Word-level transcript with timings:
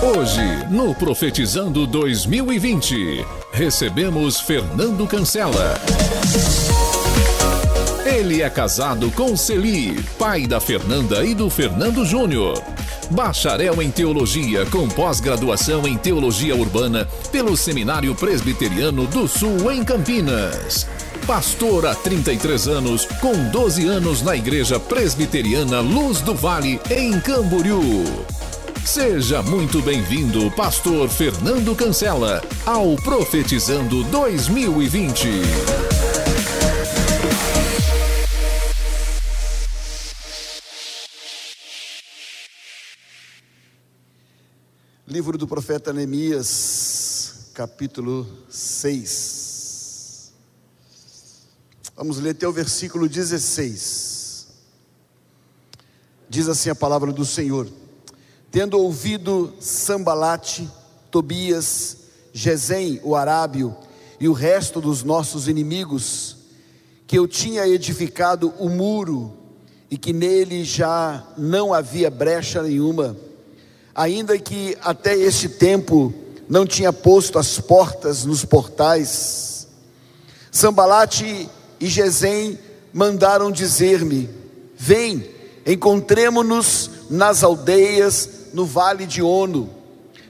Hoje, 0.00 0.64
no 0.70 0.94
Profetizando 0.94 1.84
2020, 1.84 3.26
recebemos 3.52 4.40
Fernando 4.40 5.04
Cancela. 5.08 5.74
Ele 8.06 8.40
é 8.40 8.48
casado 8.48 9.10
com 9.10 9.36
Celi, 9.36 10.00
pai 10.16 10.46
da 10.46 10.60
Fernanda 10.60 11.24
e 11.24 11.34
do 11.34 11.50
Fernando 11.50 12.04
Júnior. 12.04 12.62
Bacharel 13.10 13.82
em 13.82 13.90
Teologia 13.90 14.64
com 14.66 14.88
pós-graduação 14.88 15.86
em 15.86 15.96
Teologia 15.96 16.54
Urbana 16.54 17.08
pelo 17.32 17.56
Seminário 17.56 18.14
Presbiteriano 18.14 19.04
do 19.04 19.26
Sul 19.26 19.72
em 19.72 19.82
Campinas. 19.82 20.86
Pastor 21.26 21.86
há 21.86 21.94
33 21.94 22.68
anos, 22.68 23.04
com 23.20 23.34
12 23.50 23.86
anos 23.88 24.22
na 24.22 24.36
Igreja 24.36 24.78
Presbiteriana 24.78 25.80
Luz 25.80 26.20
do 26.20 26.34
Vale, 26.34 26.80
em 26.88 27.18
Camboriú. 27.20 28.04
Seja 28.90 29.42
muito 29.42 29.82
bem-vindo, 29.82 30.50
Pastor 30.52 31.10
Fernando 31.10 31.76
Cancela, 31.76 32.40
ao 32.64 32.96
Profetizando 32.96 34.02
2020. 34.04 35.28
Livro 45.06 45.36
do 45.36 45.46
profeta 45.46 45.92
Neemias, 45.92 47.50
capítulo 47.52 48.26
6. 48.48 50.32
Vamos 51.94 52.18
ler 52.20 52.30
até 52.30 52.48
o 52.48 52.52
versículo 52.52 53.06
16. 53.06 54.48
Diz 56.26 56.48
assim 56.48 56.70
a 56.70 56.74
palavra 56.74 57.12
do 57.12 57.26
Senhor 57.26 57.68
tendo 58.58 58.76
ouvido 58.76 59.54
Sambalate, 59.60 60.68
Tobias, 61.12 61.96
Gesem, 62.32 63.00
o 63.04 63.14
arábio, 63.14 63.72
e 64.18 64.28
o 64.28 64.32
resto 64.32 64.80
dos 64.80 65.04
nossos 65.04 65.46
inimigos, 65.46 66.38
que 67.06 67.16
eu 67.16 67.28
tinha 67.28 67.68
edificado 67.68 68.52
o 68.58 68.68
muro 68.68 69.32
e 69.88 69.96
que 69.96 70.12
nele 70.12 70.64
já 70.64 71.24
não 71.36 71.72
havia 71.72 72.10
brecha 72.10 72.60
nenhuma, 72.60 73.16
ainda 73.94 74.36
que 74.36 74.76
até 74.80 75.14
este 75.14 75.48
tempo 75.48 76.12
não 76.48 76.66
tinha 76.66 76.92
posto 76.92 77.38
as 77.38 77.60
portas 77.60 78.24
nos 78.24 78.44
portais. 78.44 79.68
Sambalate 80.50 81.48
e 81.78 81.86
Gesem 81.86 82.58
mandaram 82.92 83.52
dizer-me: 83.52 84.28
Vem, 84.76 85.30
encontremo-nos 85.64 86.90
nas 87.08 87.44
aldeias 87.44 88.37
no 88.52 88.64
vale 88.64 89.06
de 89.06 89.22
Ono, 89.22 89.70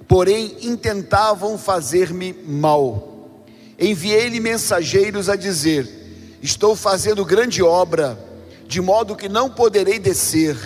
porém 0.07 0.57
intentavam 0.63 1.59
fazer-me 1.59 2.33
mal. 2.33 3.43
Enviei-lhe 3.79 4.41
mensageiros 4.41 5.29
a 5.29 5.37
dizer: 5.37 5.89
Estou 6.43 6.75
fazendo 6.75 7.25
grande 7.25 7.63
obra, 7.63 8.19
de 8.67 8.81
modo 8.81 9.17
que 9.17 9.29
não 9.29 9.51
poderei 9.51 9.99
descer. 9.99 10.57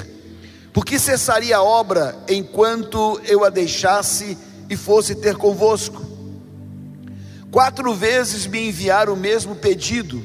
Porque 0.73 0.99
cessaria 0.99 1.59
a 1.59 1.63
obra 1.63 2.17
enquanto 2.29 3.21
eu 3.27 3.45
a 3.45 3.51
deixasse 3.51 4.39
e 4.71 4.77
fosse 4.77 5.15
ter 5.15 5.37
convosco? 5.37 6.03
Quatro 7.51 7.93
vezes 7.95 8.47
me 8.47 8.69
enviaram 8.69 9.13
o 9.13 9.17
mesmo 9.17 9.55
pedido, 9.55 10.23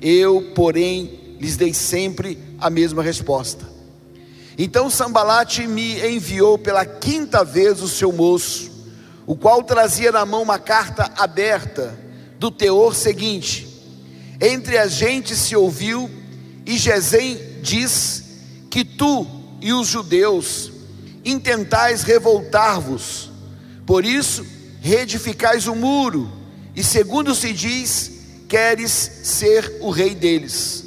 eu, 0.00 0.52
porém, 0.54 1.36
lhes 1.38 1.58
dei 1.58 1.74
sempre 1.74 2.38
a 2.58 2.70
mesma 2.70 3.02
resposta. 3.02 3.73
Então 4.56 4.88
Sambalate 4.88 5.66
me 5.66 6.00
enviou 6.06 6.56
pela 6.56 6.86
quinta 6.86 7.44
vez 7.44 7.82
o 7.82 7.88
seu 7.88 8.12
moço, 8.12 8.70
o 9.26 9.36
qual 9.36 9.62
trazia 9.62 10.12
na 10.12 10.24
mão 10.24 10.42
uma 10.42 10.58
carta 10.58 11.10
aberta, 11.16 11.98
do 12.38 12.50
teor 12.50 12.94
seguinte: 12.94 13.66
Entre 14.40 14.78
a 14.78 14.86
gente 14.86 15.34
se 15.34 15.56
ouviu, 15.56 16.10
e 16.66 16.76
Gesem 16.76 17.38
diz 17.62 18.24
que 18.70 18.84
tu 18.84 19.26
e 19.60 19.72
os 19.72 19.88
judeus 19.88 20.70
intentais 21.24 22.02
revoltar-vos, 22.02 23.30
por 23.86 24.04
isso 24.04 24.44
reedificais 24.80 25.66
o 25.66 25.74
muro, 25.74 26.30
e 26.76 26.84
segundo 26.84 27.34
se 27.34 27.52
diz, 27.52 28.12
queres 28.48 28.90
ser 28.90 29.78
o 29.80 29.90
rei 29.90 30.14
deles. 30.14 30.83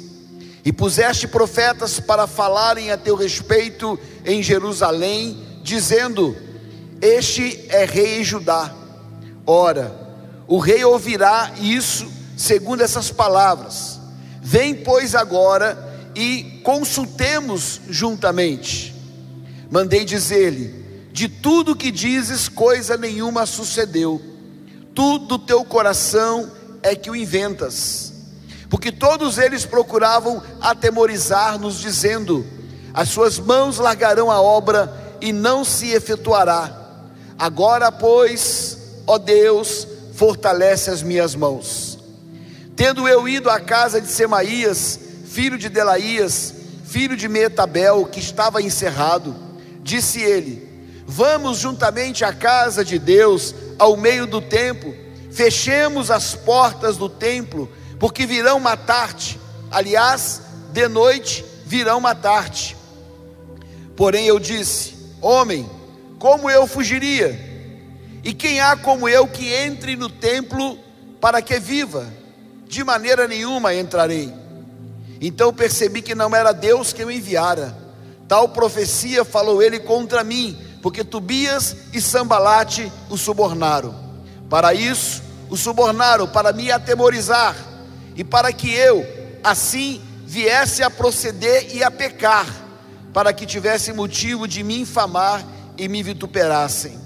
E 0.64 0.72
puseste 0.72 1.26
profetas 1.26 2.00
para 2.00 2.26
falarem 2.26 2.90
a 2.90 2.96
teu 2.96 3.14
respeito 3.14 3.98
em 4.24 4.42
Jerusalém, 4.42 5.38
dizendo: 5.62 6.36
Este 7.00 7.64
é 7.68 7.84
rei 7.84 8.24
Judá. 8.24 8.74
Ora, 9.46 9.94
o 10.46 10.58
rei 10.58 10.84
ouvirá 10.84 11.52
isso 11.60 12.10
segundo 12.36 12.82
essas 12.82 13.10
palavras. 13.10 13.98
Vem, 14.40 14.74
pois, 14.74 15.14
agora 15.14 15.86
e 16.14 16.60
consultemos 16.64 17.80
juntamente. 17.88 18.94
Mandei 19.70 20.04
dizer-lhe: 20.04 20.84
De 21.12 21.28
tudo 21.28 21.76
que 21.76 21.90
dizes, 21.90 22.48
coisa 22.48 22.96
nenhuma 22.96 23.46
sucedeu. 23.46 24.20
Tu 24.94 25.18
do 25.18 25.38
teu 25.38 25.64
coração 25.64 26.50
é 26.82 26.94
que 26.94 27.10
o 27.10 27.16
inventas 27.16 28.07
porque 28.70 28.92
todos 28.92 29.38
eles 29.38 29.64
procuravam 29.64 30.42
atemorizar-nos, 30.60 31.80
dizendo: 31.80 32.46
As 32.92 33.08
suas 33.08 33.38
mãos 33.38 33.78
largarão 33.78 34.30
a 34.30 34.40
obra 34.40 35.16
e 35.20 35.32
não 35.32 35.64
se 35.64 35.90
efetuará. 35.90 36.70
Agora, 37.38 37.90
pois, 37.90 38.78
ó 39.06 39.16
Deus, 39.16 39.86
fortalece 40.14 40.90
as 40.90 41.02
minhas 41.02 41.34
mãos. 41.34 41.98
Tendo 42.76 43.08
eu 43.08 43.28
ido 43.28 43.48
à 43.48 43.58
casa 43.58 44.00
de 44.00 44.08
Semaías, 44.08 44.98
filho 45.26 45.58
de 45.58 45.68
Delaías, 45.68 46.54
filho 46.84 47.16
de 47.16 47.28
Metabel, 47.28 48.04
que 48.06 48.20
estava 48.20 48.60
encerrado, 48.60 49.34
disse 49.82 50.20
ele: 50.20 50.68
Vamos 51.06 51.58
juntamente 51.58 52.22
à 52.22 52.34
casa 52.34 52.84
de 52.84 52.98
Deus, 52.98 53.54
ao 53.78 53.96
meio 53.96 54.26
do 54.26 54.42
templo, 54.42 54.94
fechemos 55.30 56.10
as 56.10 56.34
portas 56.34 56.98
do 56.98 57.08
templo 57.08 57.68
porque 57.98 58.26
virão 58.26 58.60
matar-te. 58.60 59.38
Aliás, 59.70 60.42
de 60.72 60.88
noite 60.88 61.44
virão 61.66 62.00
matar-te. 62.00 62.76
Porém 63.96 64.26
eu 64.26 64.38
disse: 64.38 64.94
Homem, 65.20 65.68
como 66.18 66.48
eu 66.48 66.66
fugiria? 66.66 67.46
E 68.22 68.32
quem 68.32 68.60
há 68.60 68.76
como 68.76 69.08
eu 69.08 69.26
que 69.26 69.52
entre 69.52 69.96
no 69.96 70.08
templo 70.08 70.78
para 71.20 71.40
que 71.42 71.58
viva? 71.58 72.06
De 72.66 72.84
maneira 72.84 73.26
nenhuma 73.26 73.74
entrarei. 73.74 74.32
Então 75.20 75.52
percebi 75.52 76.02
que 76.02 76.14
não 76.14 76.34
era 76.34 76.52
Deus 76.52 76.92
que 76.92 77.02
eu 77.02 77.10
enviara. 77.10 77.76
Tal 78.28 78.50
profecia 78.50 79.24
falou 79.24 79.62
ele 79.62 79.80
contra 79.80 80.22
mim, 80.22 80.56
porque 80.82 81.02
Tobias 81.02 81.74
e 81.92 82.00
Sambalate 82.00 82.92
o 83.08 83.16
subornaram. 83.16 83.94
Para 84.50 84.74
isso, 84.74 85.22
o 85.48 85.56
subornaram 85.56 86.28
para 86.28 86.52
me 86.52 86.70
atemorizar 86.70 87.56
e 88.18 88.24
para 88.24 88.52
que 88.52 88.74
eu, 88.74 89.06
assim, 89.44 90.02
viesse 90.26 90.82
a 90.82 90.90
proceder 90.90 91.68
e 91.72 91.84
a 91.84 91.90
pecar, 91.90 92.52
para 93.14 93.32
que 93.32 93.46
tivesse 93.46 93.92
motivo 93.92 94.48
de 94.48 94.64
me 94.64 94.80
infamar 94.80 95.46
e 95.78 95.88
me 95.88 96.02
vituperassem. 96.02 96.98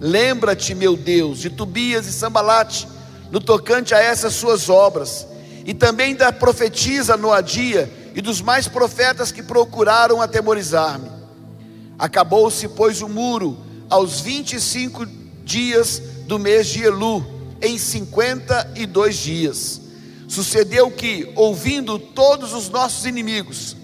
Lembra-te, 0.00 0.74
meu 0.74 0.96
Deus, 0.96 1.38
de 1.38 1.50
Tobias 1.50 2.06
e 2.06 2.12
Sambalate, 2.12 2.88
no 3.30 3.40
tocante 3.40 3.94
a 3.94 3.98
essas 3.98 4.32
suas 4.32 4.70
obras, 4.70 5.26
e 5.66 5.74
também 5.74 6.16
da 6.16 6.32
profetisa 6.32 7.14
Noadia 7.14 7.92
e 8.14 8.22
dos 8.22 8.40
mais 8.40 8.66
profetas 8.66 9.30
que 9.30 9.42
procuraram 9.42 10.22
atemorizar-me. 10.22 11.10
Acabou-se, 11.98 12.68
pois, 12.68 13.02
o 13.02 13.08
muro 13.08 13.58
aos 13.90 14.18
25 14.18 15.04
dias 15.44 16.00
do 16.26 16.38
mês 16.38 16.68
de 16.68 16.84
Elu, 16.84 17.22
em 17.60 17.76
52 17.76 19.16
dias. 19.16 19.83
Sucedeu 20.34 20.90
que, 20.90 21.30
ouvindo 21.36 21.96
todos 21.96 22.52
os 22.54 22.68
nossos 22.68 23.06
inimigos, 23.06 23.76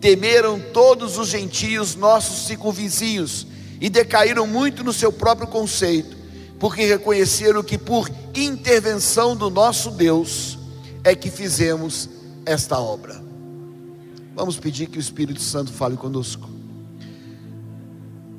temeram 0.00 0.58
todos 0.72 1.18
os 1.18 1.28
gentios, 1.28 1.94
nossos 1.94 2.46
circunvizinhos, 2.46 3.46
e 3.78 3.90
decaíram 3.90 4.46
muito 4.46 4.82
no 4.82 4.94
seu 4.94 5.12
próprio 5.12 5.46
conceito, 5.46 6.16
porque 6.58 6.86
reconheceram 6.86 7.62
que 7.62 7.76
por 7.76 8.10
intervenção 8.34 9.36
do 9.36 9.50
nosso 9.50 9.90
Deus 9.90 10.58
é 11.04 11.14
que 11.14 11.30
fizemos 11.30 12.08
esta 12.46 12.78
obra. 12.78 13.22
Vamos 14.34 14.56
pedir 14.56 14.86
que 14.86 14.96
o 14.96 15.00
Espírito 15.00 15.42
Santo 15.42 15.70
fale 15.70 15.98
conosco. 15.98 16.48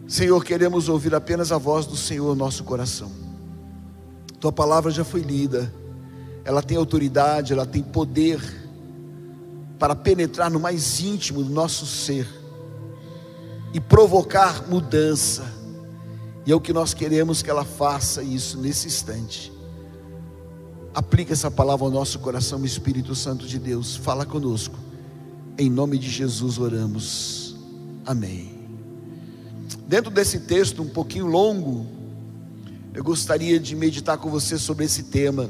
Senhor, 0.07 0.43
queremos 0.43 0.89
ouvir 0.89 1.13
apenas 1.13 1.51
a 1.51 1.59
voz 1.59 1.85
do 1.85 1.95
Senhor 1.95 2.29
no 2.29 2.35
nosso 2.35 2.63
coração. 2.63 3.11
Tua 4.39 4.51
palavra 4.51 4.89
já 4.89 5.03
foi 5.03 5.21
lida 5.21 5.71
ela 6.43 6.61
tem 6.61 6.77
autoridade, 6.77 7.53
ela 7.53 7.65
tem 7.65 7.83
poder 7.83 8.39
para 9.77 9.95
penetrar 9.95 10.49
no 10.49 10.59
mais 10.59 10.99
íntimo 10.99 11.43
do 11.43 11.49
nosso 11.49 11.85
ser 11.85 12.27
e 13.73 13.79
provocar 13.79 14.67
mudança 14.67 15.43
E 16.45 16.51
é 16.51 16.55
o 16.55 16.61
que 16.61 16.73
nós 16.73 16.93
queremos 16.93 17.41
que 17.41 17.49
ela 17.49 17.63
faça 17.63 18.23
isso 18.23 18.57
nesse 18.57 18.87
instante. 18.87 19.51
Aplica 20.93 21.33
essa 21.33 21.51
palavra 21.51 21.85
ao 21.85 21.91
nosso 21.91 22.19
coração, 22.19 22.65
Espírito 22.65 23.13
Santo 23.15 23.45
de 23.45 23.59
Deus. 23.59 23.95
Fala 23.95 24.25
conosco. 24.25 24.75
Em 25.57 25.69
nome 25.69 25.97
de 25.97 26.09
Jesus 26.09 26.57
oramos. 26.57 27.55
Amém. 28.05 28.51
Dentro 29.87 30.09
desse 30.09 30.39
texto 30.39 30.81
um 30.81 30.89
pouquinho 30.89 31.27
longo, 31.27 31.85
eu 32.93 33.03
gostaria 33.03 33.59
de 33.59 33.75
meditar 33.75 34.17
com 34.17 34.29
você 34.29 34.57
sobre 34.57 34.85
esse 34.85 35.03
tema. 35.03 35.49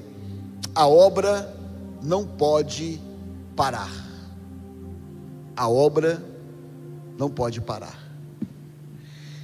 A 0.74 0.88
obra 0.88 1.54
não 2.02 2.26
pode 2.26 3.00
parar. 3.56 3.92
A 5.56 5.68
obra 5.70 6.24
não 7.18 7.30
pode 7.30 7.62
parar. 7.62 8.00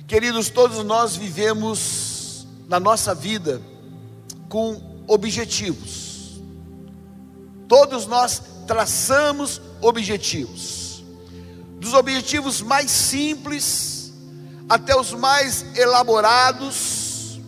Queridos, 0.08 0.50
todos 0.50 0.84
nós 0.84 1.16
vivemos 1.16 2.48
na 2.68 2.80
nossa 2.80 3.14
vida 3.14 3.62
com 4.50 5.04
objetivos. 5.08 6.42
Todos 7.68 8.08
nós 8.08 8.42
traçamos 8.66 9.62
objetivos. 9.82 11.04
Dos 11.80 11.94
objetivos 11.94 12.62
mais 12.62 12.90
simples 12.90 13.98
até 14.70 14.98
os 15.00 15.14
mais 15.14 15.66
elaborados, 15.78 17.40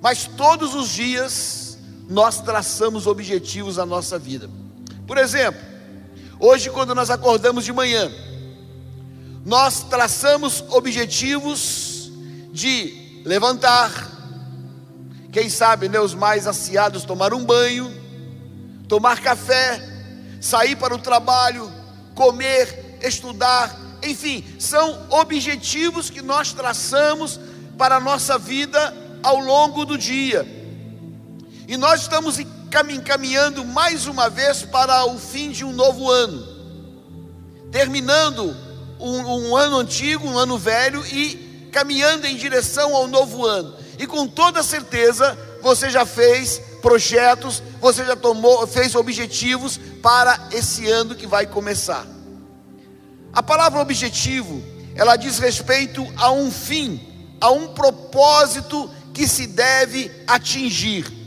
mas 0.00 0.26
todos 0.26 0.74
os 0.74 0.88
dias 0.88 1.61
nós 2.12 2.42
traçamos 2.42 3.06
objetivos 3.06 3.78
na 3.78 3.86
nossa 3.86 4.18
vida. 4.18 4.48
Por 5.06 5.16
exemplo, 5.16 5.60
hoje 6.38 6.68
quando 6.68 6.94
nós 6.94 7.08
acordamos 7.08 7.64
de 7.64 7.72
manhã, 7.72 8.12
nós 9.46 9.82
traçamos 9.84 10.62
objetivos 10.68 12.12
de 12.52 13.22
levantar, 13.24 14.10
quem 15.32 15.48
sabe, 15.48 15.88
né, 15.88 15.98
os 15.98 16.12
mais 16.12 16.46
aciados 16.46 17.04
tomar 17.04 17.32
um 17.32 17.44
banho, 17.44 17.90
tomar 18.86 19.22
café, 19.22 19.80
sair 20.38 20.76
para 20.76 20.94
o 20.94 20.98
trabalho, 20.98 21.72
comer, 22.14 22.98
estudar, 23.02 23.74
enfim, 24.02 24.44
são 24.58 25.06
objetivos 25.08 26.10
que 26.10 26.20
nós 26.20 26.52
traçamos 26.52 27.40
para 27.78 27.96
a 27.96 28.00
nossa 28.00 28.36
vida 28.36 28.94
ao 29.22 29.38
longo 29.38 29.86
do 29.86 29.96
dia. 29.96 30.61
E 31.68 31.76
nós 31.76 32.02
estamos 32.02 32.38
caminhando 33.04 33.64
mais 33.64 34.06
uma 34.06 34.28
vez 34.28 34.62
para 34.62 35.04
o 35.06 35.18
fim 35.18 35.50
de 35.50 35.64
um 35.64 35.72
novo 35.72 36.10
ano, 36.10 36.46
terminando 37.70 38.56
um, 38.98 39.50
um 39.50 39.56
ano 39.56 39.78
antigo, 39.78 40.26
um 40.26 40.38
ano 40.38 40.58
velho 40.58 41.04
e 41.06 41.68
caminhando 41.72 42.26
em 42.26 42.36
direção 42.36 42.94
ao 42.94 43.08
novo 43.08 43.44
ano. 43.46 43.74
E 43.98 44.06
com 44.06 44.26
toda 44.26 44.62
certeza 44.62 45.38
você 45.62 45.90
já 45.90 46.04
fez 46.04 46.60
projetos, 46.80 47.62
você 47.80 48.04
já 48.04 48.16
tomou, 48.16 48.66
fez 48.66 48.94
objetivos 48.94 49.78
para 50.02 50.48
esse 50.52 50.88
ano 50.88 51.14
que 51.14 51.26
vai 51.26 51.46
começar. 51.46 52.06
A 53.32 53.42
palavra 53.42 53.80
objetivo, 53.80 54.62
ela 54.94 55.16
diz 55.16 55.38
respeito 55.38 56.06
a 56.16 56.30
um 56.30 56.50
fim, 56.50 57.00
a 57.40 57.50
um 57.50 57.68
propósito 57.68 58.90
que 59.14 59.26
se 59.26 59.46
deve 59.46 60.10
atingir. 60.26 61.21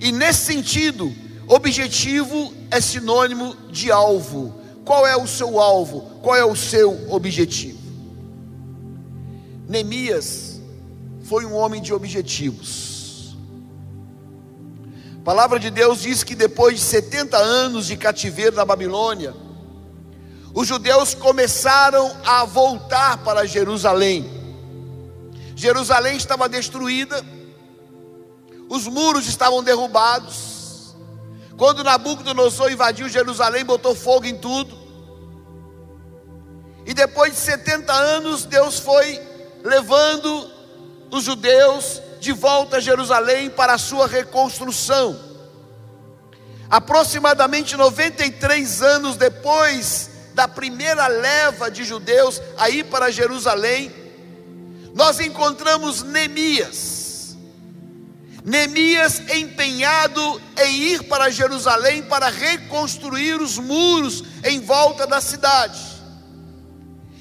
E 0.00 0.10
nesse 0.10 0.46
sentido, 0.46 1.14
objetivo 1.46 2.54
é 2.70 2.80
sinônimo 2.80 3.54
de 3.70 3.92
alvo. 3.92 4.54
Qual 4.84 5.06
é 5.06 5.16
o 5.16 5.26
seu 5.26 5.60
alvo? 5.60 6.00
Qual 6.22 6.34
é 6.34 6.44
o 6.44 6.56
seu 6.56 7.12
objetivo? 7.12 7.78
Neemias 9.68 10.60
foi 11.24 11.44
um 11.44 11.54
homem 11.54 11.82
de 11.82 11.92
objetivos. 11.92 13.36
A 15.20 15.22
palavra 15.22 15.60
de 15.60 15.70
Deus 15.70 16.00
diz 16.00 16.24
que 16.24 16.34
depois 16.34 16.76
de 16.76 16.84
70 16.84 17.36
anos 17.36 17.86
de 17.86 17.96
cativeiro 17.96 18.56
na 18.56 18.64
Babilônia, 18.64 19.34
os 20.54 20.66
judeus 20.66 21.14
começaram 21.14 22.10
a 22.24 22.44
voltar 22.44 23.18
para 23.18 23.46
Jerusalém. 23.46 24.28
Jerusalém 25.54 26.16
estava 26.16 26.48
destruída, 26.48 27.22
os 28.70 28.86
muros 28.86 29.26
estavam 29.26 29.64
derrubados. 29.64 30.94
Quando 31.58 31.82
Nabucodonosor 31.82 32.70
invadiu 32.70 33.08
Jerusalém, 33.08 33.64
botou 33.64 33.96
fogo 33.96 34.26
em 34.26 34.38
tudo. 34.38 34.78
E 36.86 36.94
depois 36.94 37.32
de 37.32 37.40
70 37.40 37.92
anos, 37.92 38.44
Deus 38.44 38.78
foi 38.78 39.20
levando 39.64 40.48
os 41.10 41.24
judeus 41.24 42.00
de 42.20 42.30
volta 42.30 42.76
a 42.76 42.80
Jerusalém 42.80 43.50
para 43.50 43.74
a 43.74 43.78
sua 43.78 44.06
reconstrução. 44.06 45.18
Aproximadamente 46.70 47.76
93 47.76 48.82
anos 48.82 49.16
depois 49.16 50.10
da 50.32 50.46
primeira 50.46 51.08
leva 51.08 51.68
de 51.68 51.82
judeus 51.82 52.40
a 52.56 52.70
ir 52.70 52.84
para 52.84 53.10
Jerusalém, 53.10 53.92
nós 54.94 55.18
encontramos 55.18 56.04
Neemias. 56.04 56.99
Neemias 58.50 59.20
empenhado 59.30 60.42
em 60.58 60.74
ir 60.74 61.04
para 61.04 61.30
Jerusalém 61.30 62.02
para 62.02 62.28
reconstruir 62.28 63.40
os 63.40 63.56
muros 63.58 64.24
em 64.42 64.58
volta 64.58 65.06
da 65.06 65.20
cidade. 65.20 65.80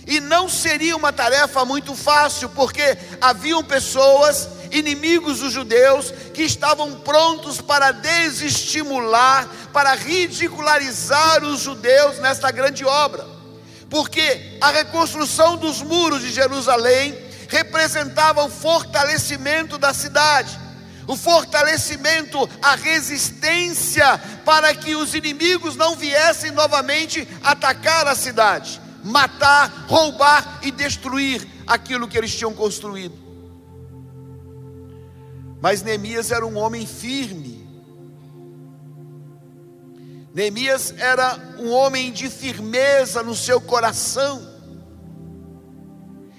E 0.07 0.19
não 0.19 0.49
seria 0.49 0.97
uma 0.97 1.13
tarefa 1.13 1.63
muito 1.63 1.95
fácil, 1.95 2.49
porque 2.49 2.97
haviam 3.21 3.63
pessoas, 3.63 4.49
inimigos 4.71 5.37
dos 5.37 5.53
judeus, 5.53 6.11
que 6.33 6.41
estavam 6.41 6.95
prontos 7.01 7.61
para 7.61 7.91
desestimular, 7.91 9.47
para 9.71 9.93
ridicularizar 9.93 11.43
os 11.43 11.61
judeus 11.61 12.17
nesta 12.17 12.49
grande 12.49 12.83
obra. 12.83 13.23
Porque 13.87 14.57
a 14.59 14.71
reconstrução 14.71 15.57
dos 15.57 15.83
muros 15.83 16.21
de 16.21 16.31
Jerusalém 16.31 17.15
representava 17.47 18.43
o 18.43 18.49
fortalecimento 18.49 19.77
da 19.77 19.93
cidade 19.93 20.68
o 21.09 21.17
fortalecimento, 21.17 22.49
a 22.61 22.75
resistência 22.75 24.17
para 24.45 24.73
que 24.73 24.95
os 24.95 25.13
inimigos 25.13 25.75
não 25.75 25.95
viessem 25.95 26.51
novamente 26.51 27.27
atacar 27.43 28.07
a 28.07 28.15
cidade 28.15 28.79
matar, 29.03 29.85
roubar 29.87 30.59
e 30.63 30.71
destruir 30.71 31.47
aquilo 31.65 32.07
que 32.07 32.17
eles 32.17 32.35
tinham 32.35 32.53
construído. 32.53 33.17
Mas 35.61 35.81
Neemias 35.81 36.31
era 36.31 36.45
um 36.45 36.57
homem 36.57 36.85
firme. 36.85 37.67
Neemias 40.33 40.93
era 40.97 41.55
um 41.59 41.71
homem 41.71 42.11
de 42.11 42.29
firmeza 42.29 43.21
no 43.23 43.35
seu 43.35 43.59
coração. 43.59 44.47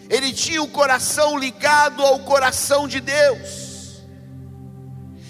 Ele 0.08 0.32
tinha 0.32 0.62
o 0.62 0.68
coração 0.68 1.38
ligado 1.38 2.02
ao 2.02 2.20
coração 2.20 2.88
de 2.88 3.00
Deus. 3.00 3.69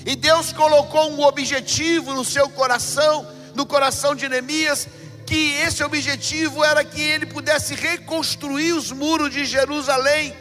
E 0.04 0.16
Deus 0.16 0.52
colocou 0.52 1.10
um 1.10 1.22
objetivo 1.22 2.14
no 2.14 2.24
seu 2.24 2.48
coração, 2.48 3.26
no 3.54 3.66
coração 3.66 4.14
de 4.14 4.28
Neemias, 4.28 4.88
que 5.26 5.52
esse 5.60 5.84
objetivo 5.84 6.64
era 6.64 6.84
que 6.84 7.00
ele 7.00 7.26
pudesse 7.26 7.74
reconstruir 7.74 8.72
os 8.72 8.90
muros 8.90 9.30
de 9.30 9.44
Jerusalém, 9.44 10.34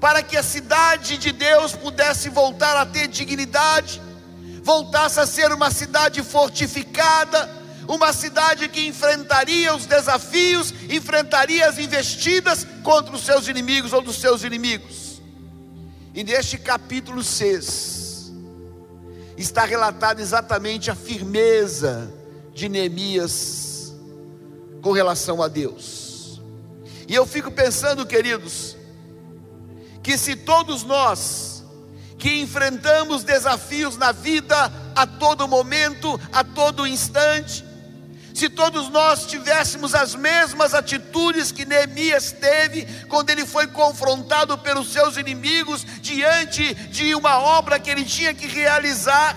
para 0.00 0.22
que 0.22 0.36
a 0.36 0.42
cidade 0.42 1.16
de 1.16 1.32
Deus 1.32 1.72
pudesse 1.72 2.28
voltar 2.28 2.76
a 2.76 2.84
ter 2.84 3.06
dignidade, 3.06 4.00
voltasse 4.62 5.20
a 5.20 5.26
ser 5.26 5.52
uma 5.52 5.70
cidade 5.70 6.22
fortificada, 6.22 7.48
uma 7.86 8.12
cidade 8.12 8.68
que 8.68 8.86
enfrentaria 8.86 9.74
os 9.74 9.86
desafios, 9.86 10.74
enfrentaria 10.90 11.66
as 11.66 11.78
investidas 11.78 12.66
contra 12.82 13.14
os 13.14 13.24
seus 13.24 13.48
inimigos 13.48 13.92
ou 13.92 14.02
dos 14.02 14.16
seus 14.16 14.42
inimigos. 14.42 15.22
E 16.14 16.22
neste 16.22 16.58
capítulo 16.58 17.22
6 17.22 17.97
está 19.42 19.64
relatada 19.64 20.20
exatamente 20.20 20.90
a 20.90 20.94
firmeza 20.94 22.12
de 22.52 22.68
Neemias 22.68 23.94
com 24.82 24.92
relação 24.92 25.42
a 25.42 25.48
Deus. 25.48 26.40
E 27.06 27.14
eu 27.14 27.24
fico 27.24 27.50
pensando, 27.50 28.04
queridos, 28.04 28.76
que 30.02 30.18
se 30.18 30.34
todos 30.34 30.82
nós 30.82 31.64
que 32.18 32.40
enfrentamos 32.40 33.22
desafios 33.22 33.96
na 33.96 34.10
vida 34.10 34.72
a 34.94 35.06
todo 35.06 35.46
momento, 35.46 36.20
a 36.32 36.42
todo 36.42 36.86
instante, 36.86 37.64
se 38.38 38.48
todos 38.48 38.88
nós 38.88 39.26
tivéssemos 39.26 39.96
as 39.96 40.14
mesmas 40.14 40.72
atitudes 40.72 41.50
que 41.50 41.64
Neemias 41.64 42.30
teve 42.30 42.86
quando 43.08 43.30
ele 43.30 43.44
foi 43.44 43.66
confrontado 43.66 44.56
pelos 44.58 44.92
seus 44.92 45.16
inimigos 45.16 45.84
diante 46.00 46.72
de 46.72 47.16
uma 47.16 47.40
obra 47.40 47.80
que 47.80 47.90
ele 47.90 48.04
tinha 48.04 48.32
que 48.32 48.46
realizar, 48.46 49.36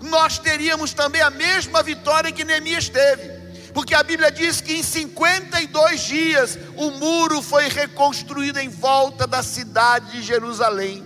nós 0.00 0.38
teríamos 0.38 0.94
também 0.94 1.20
a 1.20 1.28
mesma 1.28 1.82
vitória 1.82 2.32
que 2.32 2.42
Neemias 2.42 2.88
teve 2.88 3.42
Porque 3.74 3.94
a 3.94 4.02
Bíblia 4.02 4.30
diz 4.30 4.62
que 4.62 4.74
em 4.74 4.82
52 4.82 6.00
dias 6.00 6.58
o 6.74 6.90
muro 6.90 7.42
foi 7.42 7.68
reconstruído 7.68 8.58
em 8.58 8.70
volta 8.70 9.26
da 9.26 9.42
cidade 9.42 10.12
de 10.12 10.22
Jerusalém. 10.22 11.04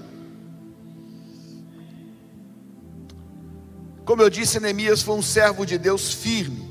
Como 4.04 4.22
eu 4.22 4.30
disse, 4.30 4.60
Neemias 4.60 5.02
foi 5.02 5.16
um 5.16 5.22
servo 5.22 5.66
de 5.66 5.76
Deus 5.76 6.12
firme. 6.12 6.65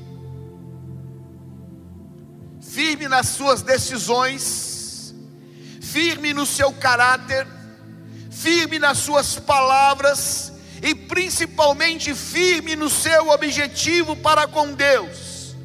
Firme 2.76 3.08
nas 3.08 3.28
suas 3.30 3.62
decisões, 3.62 5.14
firme 5.80 6.34
no 6.34 6.44
seu 6.44 6.70
caráter, 6.74 7.46
firme 8.30 8.78
nas 8.78 8.98
suas 8.98 9.38
palavras 9.38 10.52
e 10.82 10.94
principalmente 10.94 12.14
firme 12.14 12.76
no 12.76 12.90
seu 12.90 13.30
objetivo 13.30 14.14
para 14.14 14.46
com 14.46 14.74
Deus. 14.74 15.56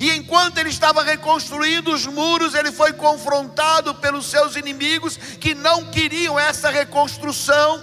E 0.00 0.10
enquanto 0.12 0.56
ele 0.56 0.70
estava 0.70 1.02
reconstruindo 1.02 1.92
os 1.92 2.06
muros, 2.06 2.54
ele 2.54 2.72
foi 2.72 2.94
confrontado 2.94 3.94
pelos 3.96 4.24
seus 4.24 4.56
inimigos 4.56 5.18
que 5.18 5.54
não 5.54 5.90
queriam 5.90 6.38
essa 6.38 6.70
reconstrução. 6.70 7.78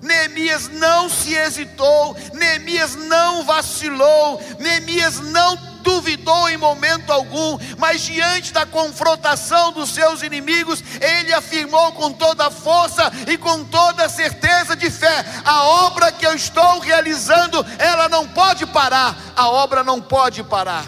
Neemias 0.00 0.68
não 0.68 1.10
se 1.10 1.34
hesitou, 1.34 2.16
Neemias 2.32 2.94
não 2.94 3.44
vacilou, 3.44 4.40
Neemias 4.58 5.20
não 5.20 5.75
duvidou 5.86 6.48
em 6.48 6.56
momento 6.56 7.12
algum, 7.12 7.56
mas 7.78 8.00
diante 8.00 8.52
da 8.52 8.66
confrontação 8.66 9.70
dos 9.70 9.90
seus 9.90 10.20
inimigos, 10.20 10.82
ele 11.00 11.32
afirmou 11.32 11.92
com 11.92 12.12
toda 12.12 12.48
a 12.48 12.50
força 12.50 13.04
e 13.28 13.38
com 13.38 13.62
toda 13.62 14.04
a 14.04 14.08
certeza 14.08 14.74
de 14.74 14.90
fé: 14.90 15.24
a 15.44 15.62
obra 15.62 16.10
que 16.10 16.26
eu 16.26 16.34
estou 16.34 16.80
realizando, 16.80 17.64
ela 17.78 18.08
não 18.08 18.26
pode 18.26 18.66
parar, 18.66 19.16
a 19.36 19.48
obra 19.48 19.84
não 19.84 20.02
pode 20.02 20.42
parar. 20.42 20.84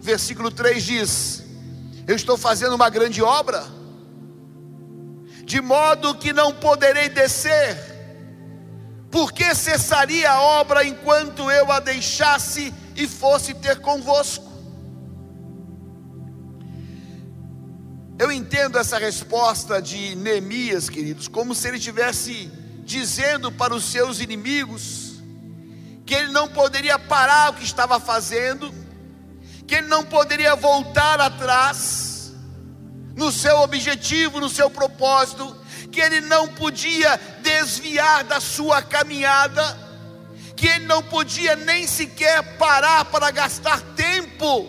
Versículo 0.00 0.50
3 0.50 0.82
diz: 0.82 1.44
Eu 2.06 2.16
estou 2.16 2.38
fazendo 2.38 2.74
uma 2.74 2.88
grande 2.88 3.22
obra, 3.22 3.66
de 5.44 5.60
modo 5.60 6.14
que 6.14 6.32
não 6.32 6.54
poderei 6.54 7.10
descer, 7.10 7.76
porque 9.10 9.54
cessaria 9.54 10.30
a 10.30 10.40
obra 10.40 10.86
enquanto 10.86 11.50
eu 11.50 11.70
a 11.70 11.80
deixasse 11.80 12.72
e 12.98 13.06
fosse 13.06 13.54
ter 13.54 13.80
convosco. 13.80 14.44
Eu 18.18 18.32
entendo 18.32 18.76
essa 18.76 18.98
resposta 18.98 19.80
de 19.80 20.16
Neemias, 20.16 20.90
queridos, 20.90 21.28
como 21.28 21.54
se 21.54 21.68
ele 21.68 21.76
estivesse 21.76 22.50
dizendo 22.82 23.52
para 23.52 23.72
os 23.72 23.84
seus 23.84 24.18
inimigos 24.18 25.22
que 26.04 26.14
ele 26.14 26.32
não 26.32 26.48
poderia 26.48 26.98
parar 26.98 27.50
o 27.50 27.54
que 27.54 27.64
estava 27.64 28.00
fazendo, 28.00 28.74
que 29.64 29.76
ele 29.76 29.86
não 29.86 30.04
poderia 30.04 30.56
voltar 30.56 31.20
atrás 31.20 32.32
no 33.14 33.30
seu 33.30 33.58
objetivo, 33.58 34.40
no 34.40 34.48
seu 34.48 34.68
propósito, 34.68 35.56
que 35.92 36.00
ele 36.00 36.20
não 36.22 36.48
podia 36.48 37.16
desviar 37.42 38.24
da 38.24 38.40
sua 38.40 38.82
caminhada 38.82 39.87
que 40.58 40.66
ele 40.66 40.86
não 40.86 41.00
podia 41.00 41.54
nem 41.54 41.86
sequer 41.86 42.58
parar 42.58 43.04
para 43.04 43.30
gastar 43.30 43.80
tempo, 43.94 44.68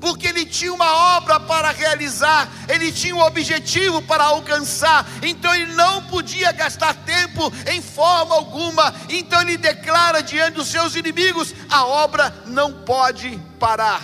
porque 0.00 0.28
ele 0.28 0.46
tinha 0.46 0.72
uma 0.72 1.16
obra 1.16 1.40
para 1.40 1.72
realizar, 1.72 2.48
ele 2.68 2.92
tinha 2.92 3.14
um 3.14 3.20
objetivo 3.20 4.00
para 4.02 4.22
alcançar, 4.22 5.04
então 5.20 5.52
ele 5.52 5.74
não 5.74 6.04
podia 6.04 6.52
gastar 6.52 6.94
tempo 7.04 7.52
em 7.68 7.82
forma 7.82 8.36
alguma. 8.36 8.94
Então 9.08 9.40
ele 9.42 9.56
declara 9.56 10.22
diante 10.22 10.54
dos 10.54 10.68
seus 10.68 10.94
inimigos: 10.94 11.52
a 11.68 11.84
obra 11.84 12.32
não 12.46 12.84
pode 12.84 13.36
parar. 13.58 14.00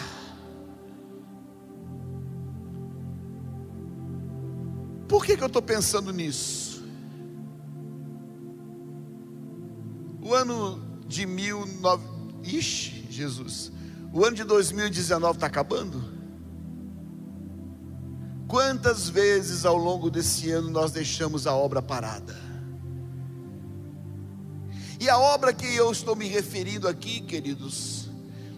Por 5.08 5.24
que, 5.24 5.36
que 5.36 5.42
eu 5.42 5.46
estou 5.46 5.62
pensando 5.62 6.12
nisso? 6.12 6.84
O 10.20 10.34
ano 10.34 10.87
de 11.08 11.24
19. 11.24 12.04
Ixi, 12.44 13.06
Jesus. 13.10 13.72
O 14.12 14.24
ano 14.24 14.36
de 14.36 14.44
2019 14.44 15.34
está 15.34 15.46
acabando? 15.46 16.16
Quantas 18.46 19.08
vezes 19.08 19.66
ao 19.66 19.76
longo 19.76 20.10
desse 20.10 20.50
ano 20.50 20.70
nós 20.70 20.92
deixamos 20.92 21.46
a 21.46 21.54
obra 21.54 21.82
parada? 21.82 22.36
E 25.00 25.08
a 25.08 25.18
obra 25.18 25.52
que 25.52 25.66
eu 25.74 25.90
estou 25.92 26.16
me 26.16 26.26
referindo 26.26 26.88
aqui, 26.88 27.20
queridos, 27.20 28.08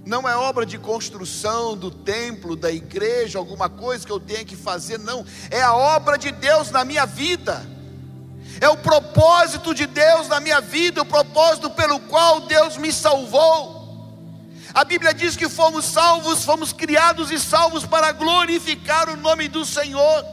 não 0.07 0.28
é 0.28 0.37
obra 0.37 0.64
de 0.64 0.78
construção 0.78 1.76
do 1.76 1.90
templo, 1.90 2.57
da 2.57 2.73
igreja, 2.73 3.38
alguma 3.38 3.69
coisa 3.69 4.07
que 4.07 4.12
eu 4.12 4.21
tenha 4.21 4.45
que 4.45 4.57
fazer, 4.57 4.99
não. 4.99 5.25
É 5.50 5.61
a 5.61 5.75
obra 5.75 6.16
de 6.16 6.30
Deus 6.30 6.71
na 6.71 6.85
minha 6.85 7.04
vida 7.04 7.79
é 8.61 8.69
o 8.69 8.76
propósito 8.76 9.75
de 9.75 9.87
Deus 9.87 10.29
na 10.29 10.38
minha 10.38 10.61
vida, 10.61 11.00
o 11.00 11.07
propósito 11.07 11.71
pelo 11.71 11.99
qual 12.00 12.40
Deus 12.43 12.76
me 12.76 12.93
salvou. 12.93 13.81
A 14.75 14.85
Bíblia 14.85 15.12
diz 15.14 15.35
que 15.35 15.49
fomos 15.49 15.85
salvos, 15.87 16.45
fomos 16.45 16.73
criados 16.73 17.31
e 17.31 17.40
salvos 17.40 17.85
para 17.85 18.12
glorificar 18.12 19.09
o 19.09 19.17
nome 19.17 19.49
do 19.49 19.64
Senhor. 19.64 20.25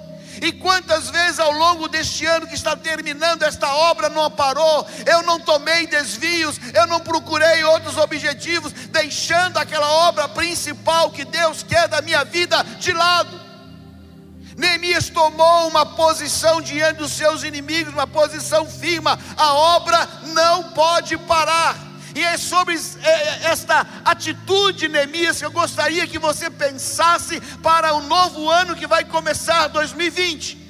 E 0.41 0.51
quantas 0.51 1.09
vezes 1.09 1.39
ao 1.39 1.51
longo 1.51 1.87
deste 1.87 2.25
ano 2.25 2.45
que 2.45 2.53
está 2.53 2.75
terminando, 2.75 3.41
esta 3.41 3.73
obra 3.73 4.09
não 4.09 4.29
parou, 4.29 4.85
eu 5.05 5.23
não 5.23 5.39
tomei 5.39 5.87
desvios, 5.87 6.59
eu 6.75 6.85
não 6.85 6.99
procurei 6.99 7.63
outros 7.63 7.97
objetivos, 7.97 8.71
deixando 8.71 9.57
aquela 9.57 9.89
obra 10.07 10.27
principal 10.27 11.09
que 11.09 11.25
Deus 11.25 11.63
quer 11.63 11.87
da 11.87 12.01
minha 12.01 12.23
vida 12.23 12.61
de 12.79 12.93
lado. 12.93 13.47
Neemias 14.57 15.09
tomou 15.09 15.67
uma 15.67 15.85
posição 15.85 16.59
diante 16.59 16.97
dos 16.97 17.11
seus 17.11 17.43
inimigos, 17.43 17.93
uma 17.93 18.07
posição 18.07 18.65
firme. 18.65 19.07
A 19.37 19.53
obra 19.53 20.09
não 20.33 20.71
pode 20.71 21.15
parar. 21.15 21.77
E 22.15 22.23
é 22.23 22.35
sobre 22.35 22.73
é, 22.73 23.09
é, 23.09 23.39
esta 23.51 23.85
atitude 24.03 24.79
de 24.79 24.87
Neemias 24.87 25.37
que 25.37 25.45
eu 25.45 25.51
gostaria 25.51 26.07
que 26.07 26.17
você 26.17 26.49
pensasse 26.49 27.39
para 27.61 27.93
o 27.93 28.01
novo 28.01 28.49
ano 28.49 28.75
que 28.75 28.87
vai 28.87 29.05
começar 29.05 29.67
2020. 29.67 30.65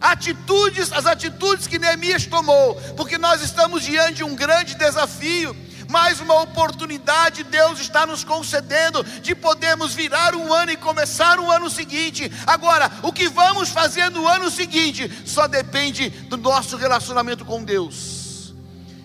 Atitudes, 0.00 0.90
as 0.90 1.04
atitudes 1.04 1.66
que 1.66 1.78
Neemias 1.78 2.24
tomou, 2.24 2.74
porque 2.96 3.18
nós 3.18 3.42
estamos 3.42 3.82
diante 3.82 4.14
de 4.14 4.24
um 4.24 4.34
grande 4.34 4.74
desafio 4.74 5.54
mais 5.92 6.20
uma 6.20 6.40
oportunidade 6.40 7.44
Deus 7.44 7.78
está 7.78 8.06
nos 8.06 8.24
concedendo 8.24 9.04
de 9.04 9.34
podermos 9.34 9.92
virar 9.92 10.34
um 10.34 10.50
ano 10.50 10.72
e 10.72 10.76
começar 10.76 11.38
o 11.38 11.50
ano 11.50 11.68
seguinte. 11.68 12.32
Agora, 12.46 12.90
o 13.02 13.12
que 13.12 13.28
vamos 13.28 13.68
fazer 13.68 14.10
no 14.10 14.26
ano 14.26 14.50
seguinte 14.50 15.08
só 15.26 15.46
depende 15.46 16.08
do 16.08 16.38
nosso 16.38 16.78
relacionamento 16.78 17.44
com 17.44 17.62
Deus. 17.62 18.54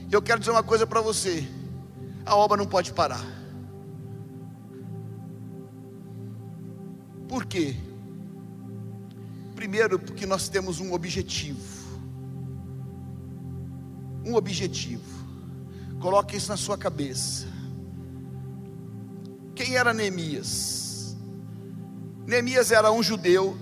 Eu 0.10 0.22
quero 0.22 0.40
dizer 0.40 0.52
uma 0.52 0.64
coisa 0.64 0.88
para 0.88 1.02
você: 1.02 1.46
a 2.26 2.34
obra 2.36 2.56
não 2.56 2.66
pode 2.66 2.94
parar. 2.94 3.26
Por 7.28 7.46
quê? 7.46 7.76
Primeiro, 9.54 10.00
porque 10.00 10.26
nós 10.26 10.48
temos 10.48 10.80
um 10.80 10.94
objetivo. 10.94 11.60
Um 14.26 14.36
objetivo. 14.36 15.17
Coloque 16.00 16.38
isso 16.38 16.50
na 16.50 16.58
sua 16.58 16.78
cabeça. 16.78 17.48
Quem 19.56 19.76
era 19.76 19.94
Neemias? 19.94 21.18
Neemias 22.26 22.72
era 22.72 22.92
um 22.92 23.02
judeu, 23.02 23.58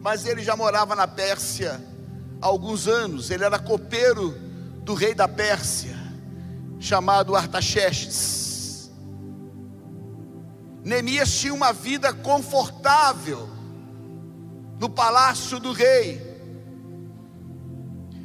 mas 0.00 0.26
ele 0.26 0.42
já 0.42 0.54
morava 0.56 0.94
na 0.94 1.06
Pérsia 1.06 1.80
há 2.40 2.46
alguns 2.46 2.86
anos. 2.86 3.30
Ele 3.30 3.44
era 3.44 3.58
copeiro 3.58 4.30
do 4.84 4.94
rei 4.94 5.14
da 5.14 5.26
Pérsia, 5.26 5.96
chamado 6.78 7.34
Artaxerxes. 7.34 8.90
Neemias 10.84 11.32
tinha 11.38 11.54
uma 11.54 11.72
vida 11.72 12.12
confortável 12.12 13.48
no 14.80 14.90
palácio 14.90 15.60
do 15.60 15.72
rei. 15.72 16.31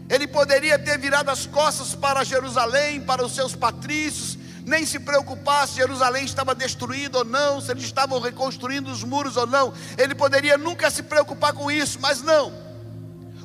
Ele 0.09 0.27
poderia 0.27 0.79
ter 0.79 0.97
virado 0.97 1.29
as 1.29 1.45
costas 1.45 1.93
para 1.93 2.23
Jerusalém, 2.23 3.01
para 3.01 3.25
os 3.25 3.35
seus 3.35 3.55
patrícios, 3.55 4.37
nem 4.65 4.85
se 4.85 4.99
preocupar 4.99 5.67
se 5.67 5.75
Jerusalém 5.75 6.25
estava 6.25 6.55
destruída 6.55 7.19
ou 7.19 7.25
não, 7.25 7.59
se 7.59 7.71
eles 7.71 7.83
estavam 7.83 8.19
reconstruindo 8.19 8.91
os 8.91 9.03
muros 9.03 9.35
ou 9.37 9.45
não. 9.45 9.73
Ele 9.97 10.15
poderia 10.15 10.57
nunca 10.57 10.89
se 10.89 11.03
preocupar 11.03 11.53
com 11.53 11.69
isso, 11.69 11.99
mas 12.01 12.21
não. 12.21 12.53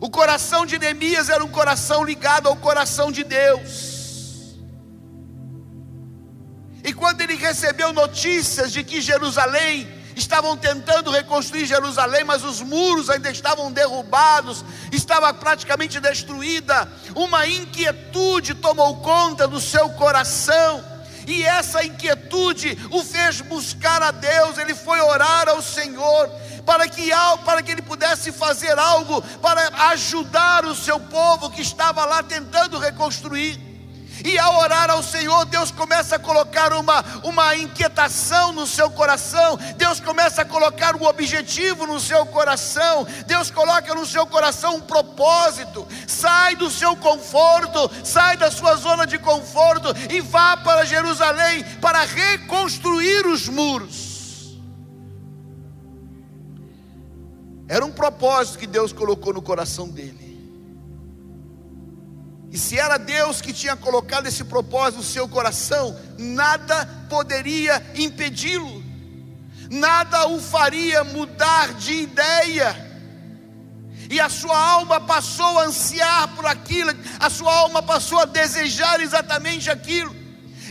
O 0.01 0.11
coração 0.11 0.67
de 0.67 0.79
Neemias 0.79 1.29
era 1.29 1.45
um 1.45 1.49
coração 1.49 2.05
ligado 2.05 2.49
ao 2.49 2.57
coração 2.57 3.13
de 3.13 3.23
Deus. 3.23 4.57
E 6.85 6.93
quando 6.93 7.21
ele 7.21 7.37
recebeu 7.37 7.93
notícias 7.93 8.73
de 8.73 8.83
que 8.83 9.01
Jerusalém 9.01 10.02
estavam 10.17 10.57
tentando 10.57 11.11
reconstruir 11.11 11.67
Jerusalém, 11.67 12.25
mas 12.25 12.45
os 12.45 12.61
muros 12.61 13.11
ainda 13.11 13.31
estavam 13.31 13.73
derrubados, 13.73 14.65
estava 14.93 15.33
praticamente 15.33 16.01
destruída. 16.01 16.91
Uma 17.15 17.47
inquietude 17.47 18.55
tomou 18.55 18.97
conta 18.97 19.47
do 19.47 19.61
seu 19.61 19.89
coração. 19.91 20.93
e 21.25 21.45
essa 21.45 21.85
inquietude 21.85 22.77
o 22.91 23.05
fez 23.05 23.41
buscar 23.41 24.03
a 24.03 24.11
Deus, 24.11 24.59
ele 24.59 24.75
foi 24.75 25.01
orar 25.01 25.49
ao 25.49 25.63
Senhor, 25.63 26.29
para 26.67 26.89
que, 26.89 27.11
para 27.45 27.63
que 27.63 27.71
ele 27.71 27.83
pudesse 27.83 28.33
fazer 28.33 28.77
algo 28.77 29.23
para 29.41 29.69
ajudar 29.91 30.65
o 30.65 30.75
seu 30.75 30.99
povo 30.99 31.51
que 31.51 31.63
estava 31.63 32.05
lá 32.05 32.25
tentando 32.25 32.77
reconstruir. 32.77 33.72
E 34.25 34.39
ao 34.39 34.57
orar 34.59 34.91
ao 34.91 35.03
Senhor, 35.03 35.45
Deus 35.47 35.71
começa 35.71 36.17
a 36.17 36.19
colocar 36.19 36.73
uma, 36.73 37.05
uma 37.23 37.57
inquietação 37.57 38.53
no 38.53 38.67
seu 38.67 38.91
coração, 38.91 39.59
Deus 39.77 40.01
começa 40.01 40.43
a 40.43 40.45
colocar 40.45 40.95
um 40.97 41.05
objetivo 41.05 41.87
no 41.87 41.99
seu 41.99 42.25
coração, 42.27 43.07
Deus 43.27 43.51
coloca 43.51 43.95
no 43.95 44.07
seu 44.07 44.27
coração 44.27 44.77
um 44.77 44.81
propósito. 44.81 45.87
Sai 46.07 46.57
do 46.57 46.71
seu 46.71 46.97
conforto, 46.97 47.91
sai 48.05 48.37
da 48.37 48.51
sua 48.51 48.77
zona 48.77 49.07
de 49.07 49.19
conforto 49.19 49.89
e 50.11 50.21
vá 50.21 50.57
para 50.57 50.85
Jerusalém 50.85 51.65
para 51.81 52.03
reconstruir 52.05 53.27
os 53.27 53.49
muros. 53.49 54.13
Era 57.69 57.85
um 57.85 57.93
propósito 57.93 58.59
que 58.59 58.67
Deus 58.67 58.93
colocou 58.93 59.33
no 59.33 59.41
coração 59.41 59.89
dele. 59.89 60.32
E 62.53 62.59
se 62.59 62.79
era 62.79 62.99
Deus 62.99 63.41
que 63.41 63.51
tinha 63.51 63.75
colocado 63.75 64.27
esse 64.27 64.45
propósito 64.45 64.99
no 64.99 65.03
seu 65.03 65.27
coração, 65.27 65.99
nada 66.19 66.87
poderia 67.09 67.83
impedi-lo, 67.95 68.85
nada 69.71 70.29
o 70.29 70.39
faria 70.39 71.03
mudar 71.03 71.73
de 71.73 71.95
ideia. 71.95 72.93
E 74.11 74.21
a 74.21 74.29
sua 74.29 74.59
alma 74.59 75.01
passou 75.01 75.59
a 75.59 75.65
ansiar 75.65 76.29
por 76.37 76.45
aquilo, 76.45 76.93
a 77.19 77.31
sua 77.31 77.55
alma 77.55 77.83
passou 77.83 78.19
a 78.19 78.27
desejar 78.27 79.01
exatamente 79.01 79.71
aquilo. 79.71 80.22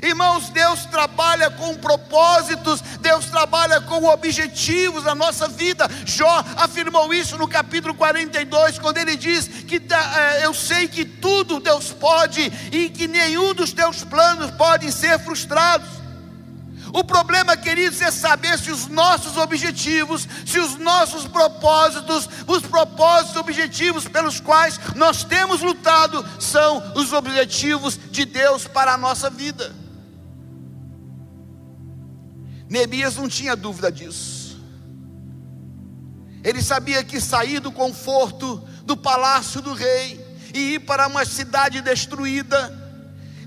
Irmãos, 0.02 0.50
Deus 0.50 0.86
trabalha 0.86 1.52
com 1.52 1.78
propósitos, 1.78 2.82
Deus 3.00 3.26
trabalha 3.26 3.80
com 3.82 4.04
objetivos 4.06 5.04
na 5.04 5.14
nossa 5.14 5.48
vida. 5.48 5.88
Jó 6.06 6.44
afirmou 6.58 7.14
isso 7.14 7.38
no 7.38 7.48
capítulo 7.48 7.94
42, 7.94 8.80
quando 8.80 8.98
ele 8.98 9.16
diz 9.16 9.48
que 9.48 9.76
é, 9.78 10.46
eu 10.46 10.56
sei 10.56 10.88
que 10.88 11.06
tudo 11.06 11.60
Deus 11.60 11.94
pode 11.94 12.42
e 12.72 12.90
que 12.90 13.08
nenhum 13.08 13.54
dos 13.54 13.74
teus 13.74 14.04
planos 14.04 14.50
podem 14.52 14.92
ser 14.92 15.20
frustrados. 15.20 15.88
O 16.94 17.04
problema, 17.04 17.56
queridos, 17.56 18.02
é 18.02 18.12
saber 18.12 18.58
se 18.58 18.72
os 18.72 18.88
nossos 18.88 19.38
objetivos, 19.38 20.28
se 20.46 20.60
os 20.60 20.78
nossos 20.78 21.26
propósitos, 21.26 22.28
os 22.48 22.64
propósitos 22.64 23.38
objetivos 23.38 24.08
pelos 24.08 24.40
quais 24.40 24.80
nós 24.96 25.24
temos 25.24 25.62
lutado, 25.62 26.26
são 26.40 26.92
os 26.96 27.14
objetivos 27.14 27.98
de 28.10 28.26
Deus 28.26 28.68
para 28.68 28.94
a 28.94 28.98
nossa 28.98 29.30
vida. 29.30 29.81
Neemias 32.72 33.18
não 33.18 33.28
tinha 33.28 33.54
dúvida 33.54 33.92
disso. 33.92 34.58
Ele 36.42 36.64
sabia 36.64 37.04
que 37.04 37.20
sair 37.20 37.60
do 37.60 37.70
conforto 37.70 38.66
do 38.86 38.96
palácio 38.96 39.62
do 39.62 39.74
rei 39.74 40.26
e 40.54 40.76
ir 40.76 40.80
para 40.80 41.06
uma 41.06 41.26
cidade 41.26 41.82
destruída, 41.82 42.74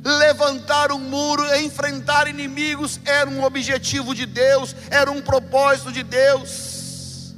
levantar 0.04 0.92
um 0.92 0.98
muro, 0.98 1.42
enfrentar 1.56 2.28
inimigos, 2.28 3.00
era 3.02 3.30
um 3.30 3.42
objetivo 3.42 4.14
de 4.14 4.26
Deus, 4.26 4.76
era 4.90 5.10
um 5.10 5.22
propósito 5.22 5.90
de 5.90 6.02
Deus. 6.02 7.34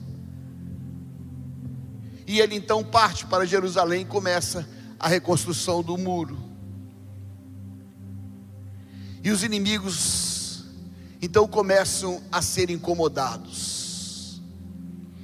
E 2.27 2.41
ele 2.41 2.57
então 2.57 2.83
parte 2.83 3.25
para 3.27 3.47
Jerusalém 3.47 4.03
e 4.03 4.07
começa 4.07 4.69
a 4.99 5.07
reconstrução 5.07 5.85
do 5.85 5.97
muro. 5.97 6.37
E 9.23 9.31
os 9.31 9.45
inimigos 9.45 10.36
então 11.27 11.49
começam 11.49 12.23
a 12.31 12.41
ser 12.41 12.71
incomodados. 12.71 14.41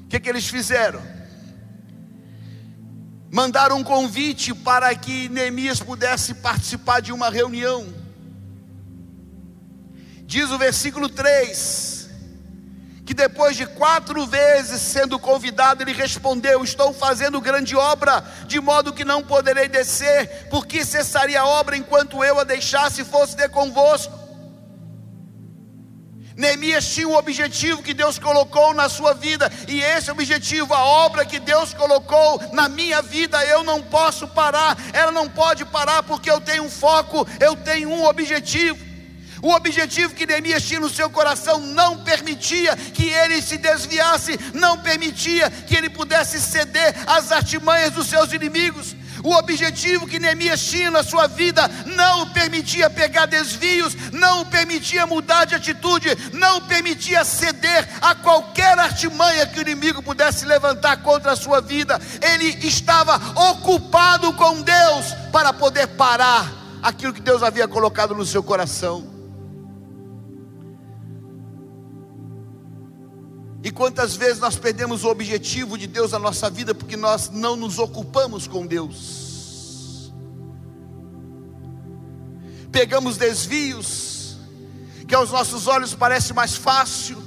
O 0.01 0.09
que, 0.09 0.19
que 0.19 0.29
eles 0.29 0.49
fizeram? 0.49 1.01
Mandaram 3.31 3.77
um 3.77 3.85
convite 3.85 4.53
para 4.53 4.93
que 4.97 5.29
Neemias 5.29 5.79
pudesse 5.79 6.35
participar 6.35 7.01
de 7.01 7.13
uma 7.13 7.31
reunião. 7.31 7.87
Diz 10.27 10.51
o 10.51 10.59
versículo 10.59 11.09
3: 11.09 12.11
que 13.07 13.15
depois 13.15 13.57
de 13.57 13.65
quatro 13.65 14.27
vezes 14.27 14.83
sendo 14.83 15.21
convidado, 15.21 15.85
ele 15.85 15.93
respondeu: 15.93 16.65
Estou 16.65 16.93
fazendo 16.93 17.41
grande 17.41 17.77
obra, 17.77 18.25
de 18.49 18.61
modo 18.61 18.93
que 18.93 19.05
não 19.05 19.23
poderei 19.23 19.69
descer, 19.69 20.49
porque 20.51 20.85
cessaria 20.85 21.43
a 21.43 21.47
obra 21.47 21.77
enquanto 21.77 22.25
eu 22.25 22.41
a 22.41 22.45
deixasse 22.45 23.03
e 23.03 23.05
fosse 23.05 23.37
ter 23.37 23.51
convosco. 23.51 24.22
Neemias 26.43 26.89
tinha 26.89 27.07
um 27.07 27.15
objetivo 27.15 27.85
que 27.85 27.95
Deus 27.95 28.19
colocou 28.19 28.75
na 28.75 28.89
sua 28.89 29.15
vida, 29.15 29.51
e 29.69 29.81
esse 29.81 30.11
objetivo, 30.11 30.75
a 30.75 30.85
obra 30.85 31.25
que 31.25 31.39
Deus 31.39 31.73
colocou 31.73 32.43
na 32.53 32.69
minha 32.69 33.01
vida, 33.01 33.45
eu 33.45 33.63
não 33.63 33.81
posso 33.81 34.27
parar, 34.27 34.77
ela 34.93 35.13
não 35.13 35.29
pode 35.29 35.65
parar, 35.65 36.03
porque 36.03 36.29
eu 36.29 36.41
tenho 36.41 36.65
um 36.65 36.71
foco, 36.71 37.25
eu 37.39 37.55
tenho 37.55 37.89
um 37.89 38.05
objetivo. 38.05 38.77
O 39.41 39.53
objetivo 39.53 40.15
que 40.15 40.27
Neemias 40.27 40.65
tinha 40.65 40.81
no 40.81 40.91
seu 40.91 41.09
coração 41.09 41.61
não 41.61 42.03
permitia 42.03 42.77
que 42.77 43.09
ele 43.09 43.41
se 43.41 43.57
desviasse, 43.57 44.37
não 44.53 44.79
permitia 44.79 45.49
que 45.49 45.77
ele 45.77 45.91
pudesse 45.91 46.41
ceder 46.41 46.93
às 47.07 47.31
artimanhas 47.31 47.93
dos 47.93 48.09
seus 48.09 48.33
inimigos. 48.33 48.97
O 49.23 49.35
objetivo 49.35 50.07
que 50.07 50.19
Neemias 50.19 50.63
tinha 50.65 50.91
na 50.91 51.03
sua 51.03 51.27
vida 51.27 51.69
não 51.97 52.23
o 52.23 52.31
permitia 52.31 52.91
pegar 52.91 53.27
desvios, 53.27 53.95
não 54.13 54.43
o 54.43 54.47
permitia 54.47 55.07
mudar 55.07 55.45
de 55.45 55.55
atitude, 55.55 56.09
não 56.33 56.59
o 56.59 56.61
permitia 56.63 57.25
ceder 57.25 57.89
a 58.01 58.15
qualquer 58.15 58.79
artimanha 58.79 59.47
que 59.47 59.59
o 59.59 59.63
inimigo 59.63 60.03
pudesse 60.03 60.45
levantar 60.45 61.03
contra 61.03 61.33
a 61.33 61.37
sua 61.37 61.61
vida. 61.61 62.01
Ele 62.21 62.67
estava 62.67 63.21
ocupado 63.51 64.33
com 64.33 64.63
Deus 64.63 65.13
para 65.31 65.53
poder 65.53 65.87
parar 65.89 66.51
aquilo 66.83 67.13
que 67.13 67.21
Deus 67.21 67.43
havia 67.43 67.69
colocado 67.69 68.15
no 68.15 68.27
seu 68.27 68.43
coração. 68.43 69.12
E 73.63 73.71
quantas 73.71 74.17
vezes 74.17 74.41
nós 74.41 74.57
perdemos 74.57 75.05
o 75.05 75.09
objetivo 75.09 75.79
de 75.79 75.87
Deus 75.87 76.11
na 76.13 76.19
nossa 76.19 76.51
vida 76.51 76.75
porque 76.75 76.97
nós 76.97 77.31
não 77.31 77.55
nos 77.55 77.79
ocupamos 77.79 78.47
com 78.49 78.67
Deus. 78.67 80.11
Pegamos 82.73 83.17
desvios 83.17 84.37
que 85.07 85.15
aos 85.15 85.31
nossos 85.31 85.67
olhos 85.67 85.95
parece 85.95 86.33
mais 86.33 86.57
fácil. 86.57 87.23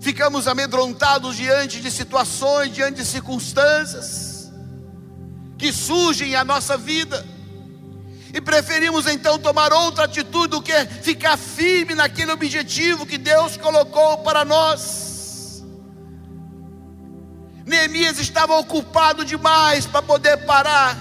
Ficamos 0.00 0.48
amedrontados 0.48 1.36
diante 1.36 1.80
de 1.80 1.90
situações, 1.90 2.72
diante 2.72 2.96
de 2.96 3.04
circunstâncias 3.04 4.52
que 5.58 5.72
surgem 5.72 6.34
à 6.36 6.44
nossa 6.44 6.76
vida 6.76 7.33
e 8.34 8.40
preferimos 8.40 9.06
então 9.06 9.38
tomar 9.38 9.72
outra 9.72 10.06
atitude 10.06 10.48
do 10.48 10.60
que 10.60 10.74
ficar 11.02 11.36
firme 11.36 11.94
naquele 11.94 12.32
objetivo 12.32 13.06
que 13.06 13.16
Deus 13.16 13.56
colocou 13.56 14.18
para 14.18 14.44
nós. 14.44 15.62
Neemias 17.64 18.18
estava 18.18 18.58
ocupado 18.58 19.24
demais 19.24 19.86
para 19.86 20.02
poder 20.02 20.38
parar, 20.38 20.98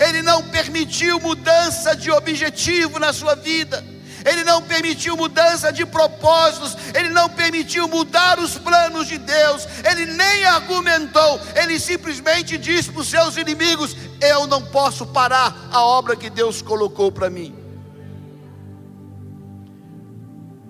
ele 0.00 0.22
não 0.22 0.42
permitiu 0.48 1.20
mudança 1.20 1.94
de 1.94 2.10
objetivo 2.10 2.98
na 2.98 3.12
sua 3.12 3.34
vida 3.34 3.84
ele 4.24 4.44
não 4.44 4.62
permitiu 4.62 5.16
mudança 5.16 5.72
de 5.72 5.84
propósitos, 5.86 6.76
ele 6.94 7.08
não 7.10 7.28
permitiu 7.28 7.88
mudar 7.88 8.38
os 8.38 8.58
planos 8.58 9.06
de 9.06 9.18
Deus, 9.18 9.66
ele 9.84 10.06
nem 10.06 10.44
argumentou, 10.44 11.40
ele 11.54 11.78
simplesmente 11.78 12.58
disse 12.58 12.90
para 12.90 13.00
os 13.00 13.08
seus 13.08 13.36
inimigos: 13.36 13.96
Eu 14.20 14.46
não 14.46 14.62
posso 14.62 15.06
parar 15.06 15.68
a 15.70 15.82
obra 15.82 16.16
que 16.16 16.30
Deus 16.30 16.62
colocou 16.62 17.10
para 17.10 17.30
mim. 17.30 17.54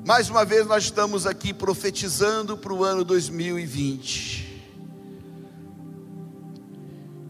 Mais 0.07 0.29
uma 0.29 0.45
vez, 0.45 0.67
nós 0.67 0.85
estamos 0.85 1.27
aqui 1.27 1.53
profetizando 1.53 2.57
para 2.57 2.73
o 2.73 2.83
ano 2.85 3.05
2020. 3.05 4.51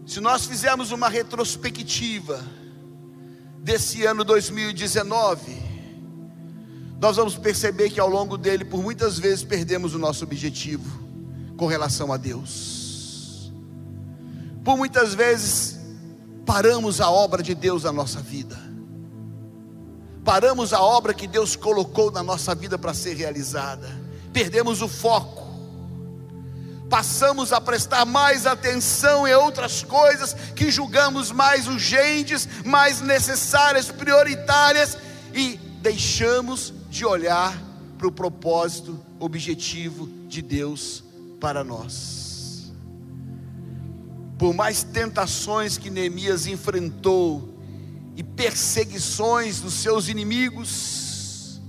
Se 0.07 0.19
nós 0.19 0.45
fizermos 0.45 0.91
uma 0.91 1.07
retrospectiva 1.07 2.43
desse 3.59 4.03
ano 4.03 4.23
2019, 4.23 5.70
nós 7.01 7.17
vamos 7.17 7.35
perceber 7.35 7.89
que 7.89 7.99
ao 7.99 8.07
longo 8.07 8.37
dele, 8.37 8.63
por 8.63 8.83
muitas 8.83 9.17
vezes, 9.17 9.43
perdemos 9.43 9.95
o 9.95 9.97
nosso 9.97 10.23
objetivo 10.23 11.01
com 11.57 11.65
relação 11.65 12.13
a 12.13 12.17
Deus. 12.17 13.51
Por 14.63 14.77
muitas 14.77 15.15
vezes, 15.15 15.79
paramos 16.45 17.01
a 17.01 17.09
obra 17.09 17.41
de 17.41 17.55
Deus 17.55 17.85
na 17.85 17.91
nossa 17.91 18.21
vida, 18.21 18.55
paramos 20.23 20.73
a 20.73 20.79
obra 20.79 21.11
que 21.11 21.25
Deus 21.25 21.55
colocou 21.55 22.11
na 22.11 22.21
nossa 22.21 22.53
vida 22.53 22.77
para 22.77 22.93
ser 22.93 23.15
realizada, 23.15 23.89
perdemos 24.31 24.83
o 24.83 24.87
foco. 24.87 25.41
passamos 26.87 27.53
a 27.53 27.61
prestar 27.61 28.05
mais 28.05 28.45
atenção 28.45 29.25
em 29.25 29.33
outras 29.33 29.81
coisas 29.81 30.35
que 30.53 30.69
julgamos 30.69 31.31
mais 31.31 31.65
urgentes, 31.67 32.47
mais 32.65 32.99
necessárias, 32.99 33.89
prioritárias 33.89 34.97
e 35.33 35.57
deixamos 35.81 36.73
de 36.91 37.05
olhar 37.05 37.57
para 37.97 38.07
o 38.07 38.11
propósito, 38.11 38.99
objetivo 39.17 40.09
de 40.27 40.41
Deus 40.41 41.03
para 41.39 41.63
nós. 41.63 42.71
Por 44.37 44.53
mais 44.53 44.83
tentações 44.83 45.77
que 45.77 45.89
Neemias 45.89 46.47
enfrentou 46.47 47.57
e 48.17 48.21
perseguições 48.21 49.61
dos 49.61 49.75
seus 49.75 50.09
inimigos, 50.09 51.61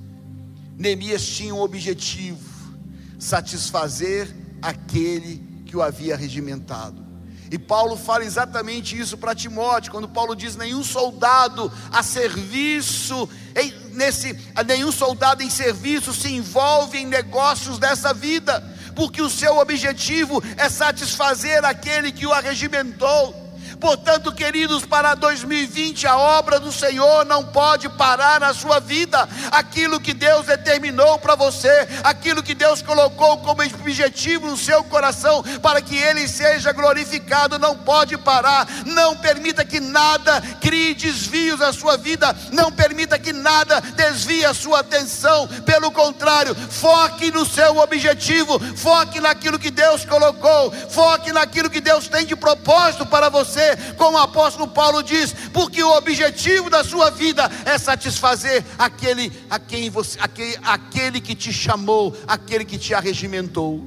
Neemias 0.77 1.25
tinha 1.25 1.55
um 1.55 1.61
objetivo: 1.61 2.75
satisfazer 3.17 4.35
aquele 4.61 5.41
que 5.65 5.77
o 5.77 5.83
havia 5.83 6.17
regimentado. 6.17 7.12
E 7.53 7.59
Paulo 7.59 7.99
fala 7.99 8.25
exatamente 8.25 8.99
isso 8.99 9.19
para 9.19 9.35
Timóteo, 9.35 9.93
quando 9.93 10.09
Paulo 10.09 10.35
diz: 10.35 10.57
nenhum 10.57 10.83
soldado 10.83 11.71
a 11.93 12.03
serviço, 12.03 13.29
em, 13.55 13.71
nesse, 13.91 14.35
nenhum 14.67 14.91
soldado 14.91 15.43
em 15.43 15.51
serviço 15.51 16.15
se 16.15 16.33
envolve 16.33 16.97
em 16.97 17.05
negócios 17.05 17.79
dessa 17.79 18.15
vida, 18.15 18.67
porque 18.97 19.21
o 19.21 19.29
seu 19.29 19.59
objetivo 19.59 20.43
é 20.57 20.71
satisfazer 20.71 21.63
aquele 21.63 22.11
que 22.11 22.27
o 22.27 22.33
arregimentou. 22.33 23.42
Portanto, 23.83 24.31
queridos, 24.31 24.87
para 24.87 25.17
2020 25.17 26.07
a 26.07 26.17
obra 26.17 26.61
do 26.61 26.71
Senhor 26.71 27.27
não 27.27 27.45
pode 27.45 27.89
parar 27.89 28.39
na 28.39 28.55
sua 28.55 28.79
vida. 28.79 29.29
Aquilo 29.51 29.99
que 29.99 30.15
Deus 30.15 30.47
determinou 30.47 31.19
para 31.19 31.35
você, 31.35 31.89
aquilo 32.05 32.45
que 32.45 32.55
Deus 32.55 32.81
colocou 32.81 33.39
como 33.39 33.61
objetivo 33.61 34.47
no 34.47 34.57
seu 34.57 34.85
coração 34.85 35.43
para 35.61 35.83
que 35.83 35.97
ele 35.97 36.29
seja 36.29 36.71
glorificado, 36.71 37.59
não 37.59 37.77
pode 37.77 38.17
parar. 38.17 38.69
Não 38.87 39.17
permita 39.17 39.65
que 39.65 39.81
nada 39.81 40.41
crie 40.61 40.95
desvios 40.95 41.59
na 41.59 41.73
sua 41.73 41.97
vida, 41.97 42.37
não 42.53 42.71
permita 42.71 43.19
que 43.19 43.33
nada 43.33 43.81
desvie 43.81 44.45
a 44.45 44.55
sua 44.55 44.79
atenção. 44.79 45.49
Pelo 45.67 45.91
contrário, 45.91 46.55
foque 46.55 47.33
no 47.33 47.45
seu 47.45 47.79
objetivo, 47.79 48.61
foque 48.77 49.19
naquilo 49.19 49.59
que 49.59 49.73
Deus 49.73 50.05
colocou, 50.05 50.71
foque 50.89 51.33
naquilo 51.33 51.69
que 51.69 51.81
Deus 51.81 52.07
tem 52.07 52.25
de 52.25 52.37
propósito 52.37 53.05
para 53.05 53.29
você 53.29 53.72
como 53.97 54.17
o 54.17 54.21
apóstolo 54.21 54.69
Paulo 54.69 55.03
diz, 55.03 55.33
porque 55.53 55.83
o 55.83 55.97
objetivo 55.97 56.71
da 56.71 56.85
sua 56.85 57.11
vida 57.11 57.51
é 57.65 57.79
satisfazer 57.79 58.65
aquele 58.79 59.33
a 59.49 59.59
quem 59.59 59.91
você, 59.91 60.19
aquele, 60.21 60.59
aquele 60.63 61.21
que 61.21 61.35
te 61.35 61.53
chamou, 61.53 62.17
aquele 62.27 62.65
que 62.65 62.79
te 62.79 62.95
arregimentou. 62.95 63.85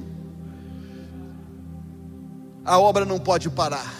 A 2.64 2.78
obra 2.78 3.04
não 3.04 3.18
pode 3.18 3.48
parar. 3.48 3.94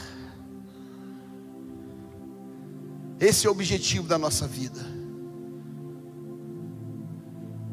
Esse 3.19 3.47
é 3.47 3.49
o 3.49 3.53
objetivo 3.53 4.07
da 4.07 4.19
nossa 4.19 4.47
vida. 4.47 4.85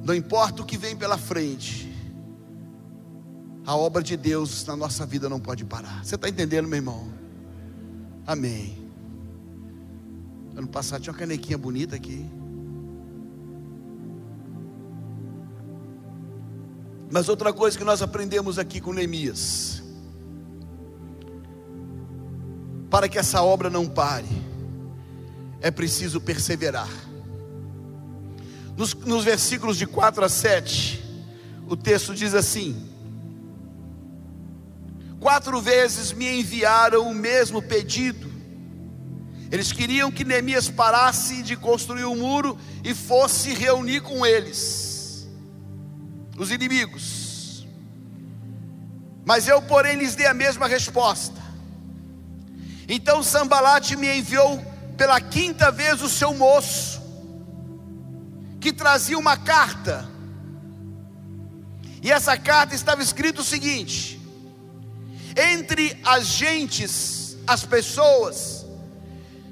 Não 0.04 0.14
importa 0.14 0.62
o 0.62 0.66
que 0.66 0.78
vem 0.78 0.96
pela 0.96 1.18
frente, 1.18 1.94
a 3.66 3.76
obra 3.76 4.04
de 4.04 4.18
Deus 4.18 4.66
na 4.66 4.76
nossa 4.76 5.06
vida 5.06 5.30
não 5.30 5.40
pode 5.40 5.64
parar. 5.64 6.04
Você 6.04 6.16
está 6.16 6.28
entendendo, 6.28 6.68
meu 6.68 6.78
irmão? 6.78 7.23
Amém. 8.26 8.78
Ano 10.56 10.68
passado 10.68 11.02
tinha 11.02 11.12
uma 11.12 11.20
canequinha 11.20 11.58
bonita 11.58 11.96
aqui. 11.96 12.26
Mas 17.12 17.30
outra 17.30 17.52
coisa 17.52 17.78
que 17.78 17.84
nós 17.84 18.02
aprendemos 18.02 18.58
aqui 18.58 18.80
com 18.80 18.94
Neemias, 18.94 19.84
para 22.90 23.10
que 23.10 23.20
essa 23.20 23.42
obra 23.44 23.70
não 23.70 23.88
pare, 23.88 24.26
é 25.62 25.70
preciso 25.70 26.20
perseverar. 26.22 26.90
Nos, 28.76 28.94
nos 28.94 29.24
versículos 29.24 29.78
de 29.78 29.86
4 29.86 30.26
a 30.26 30.30
7, 30.30 31.04
o 31.68 31.76
texto 31.76 32.16
diz 32.16 32.34
assim: 32.34 32.93
Quatro 35.24 35.62
vezes 35.62 36.12
me 36.12 36.42
enviaram 36.42 37.10
o 37.10 37.16
mesmo 37.16 37.62
pedido. 37.62 38.30
Eles 39.50 39.72
queriam 39.72 40.12
que 40.12 40.26
Neemias 40.26 40.68
parasse 40.68 41.42
de 41.42 41.56
construir 41.56 42.04
o 42.04 42.14
muro 42.14 42.60
e 42.84 42.94
fosse 42.94 43.54
reunir 43.54 44.02
com 44.02 44.26
eles, 44.26 45.26
os 46.38 46.52
inimigos. 46.52 47.66
Mas 49.24 49.48
eu, 49.48 49.62
porém, 49.62 49.96
lhes 49.96 50.14
dei 50.14 50.26
a 50.26 50.34
mesma 50.34 50.68
resposta. 50.68 51.42
Então 52.86 53.24
Sambalate 53.24 53.96
me 53.96 54.20
enviou 54.20 54.62
pela 54.98 55.22
quinta 55.22 55.72
vez 55.72 56.02
o 56.02 56.10
seu 56.10 56.34
moço, 56.34 57.02
que 58.60 58.74
trazia 58.74 59.18
uma 59.18 59.38
carta. 59.38 60.06
E 62.02 62.12
essa 62.12 62.38
carta 62.38 62.76
estava 62.76 63.02
escrito 63.02 63.40
o 63.40 63.46
seguinte: 63.46 64.22
entre 65.36 65.98
as 66.04 66.28
gentes, 66.28 67.38
as 67.48 67.66
pessoas, 67.66 68.66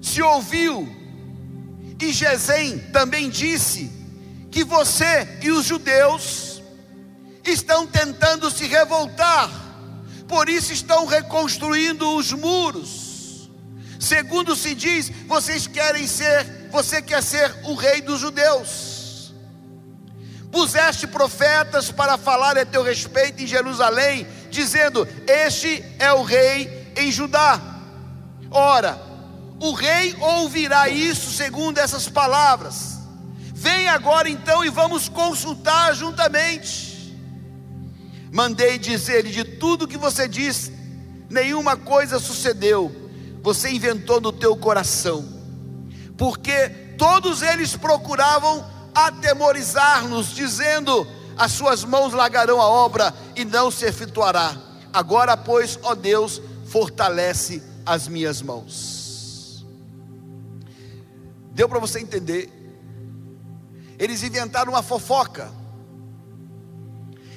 se 0.02 0.22
ouviu, 0.22 0.88
e 2.00 2.12
Gesem 2.12 2.80
também 2.92 3.30
disse 3.30 3.92
que 4.50 4.64
você 4.64 5.28
e 5.42 5.52
os 5.52 5.66
judeus 5.66 6.62
estão 7.46 7.86
tentando 7.86 8.50
se 8.50 8.66
revoltar, 8.66 9.50
por 10.28 10.50
isso 10.50 10.74
estão 10.74 11.06
reconstruindo 11.06 12.16
os 12.16 12.32
muros. 12.32 13.50
Segundo 14.00 14.56
se 14.56 14.74
diz, 14.74 15.12
vocês 15.28 15.68
querem 15.68 16.08
ser, 16.08 16.70
você 16.72 17.02
quer 17.02 17.22
ser 17.22 17.56
o 17.66 17.76
rei 17.76 18.02
dos 18.02 18.20
judeus. 18.20 19.32
Puseste 20.52 21.06
profetas 21.08 21.92
para 21.92 22.18
falar 22.18 22.58
a 22.58 22.66
teu 22.66 22.84
respeito 22.84 23.44
em 23.44 23.48
Jerusalém 23.48 24.28
dizendo: 24.52 25.08
Este 25.26 25.84
é 25.98 26.14
o 26.14 26.22
rei 26.22 26.94
em 26.96 27.12
Judá. 27.12 27.60
Ora, 28.52 29.02
o 29.60 29.74
rei 29.74 30.16
ouvirá 30.20 30.90
isso 30.90 31.32
segundo 31.32 31.78
essas 31.78 32.08
palavras. 32.08 33.00
Vem 33.54 33.88
agora 33.88 34.30
então 34.30 34.66
e 34.66 34.70
vamos 34.70 35.08
consultar 35.08 35.96
juntamente. 35.96 37.16
Mandei 38.32 38.78
dizer-lhe 38.78 39.30
de 39.30 39.44
tudo 39.44 39.88
que 39.88 39.98
você 39.98 40.28
disse, 40.28 40.72
nenhuma 41.30 41.78
coisa 41.78 42.20
sucedeu. 42.20 43.10
Você 43.44 43.70
inventou 43.70 44.22
no 44.22 44.32
teu 44.32 44.56
coração, 44.56 45.28
porque 46.18 46.70
todos 46.98 47.42
eles 47.42 47.76
procuravam 47.76 48.64
atemorizar-nos, 48.94 50.34
dizendo: 50.34 51.08
as 51.42 51.54
suas 51.54 51.84
mãos 51.84 52.14
largarão 52.14 52.62
a 52.62 52.68
obra 52.68 53.12
e 53.36 53.44
não 53.44 53.72
se 53.72 53.84
efetuará. 53.84 54.56
Agora, 54.94 55.36
pois, 55.36 55.80
ó 55.82 55.96
Deus, 55.96 56.40
fortalece 56.68 57.64
as 57.84 58.08
minhas 58.08 58.44
mãos. 58.44 59.66
Deu 61.52 61.68
para 61.68 61.80
você 61.80 62.00
entender? 62.00 62.48
Eles 63.98 64.22
inventaram 64.22 64.74
uma 64.74 64.84
fofoca. 64.84 65.52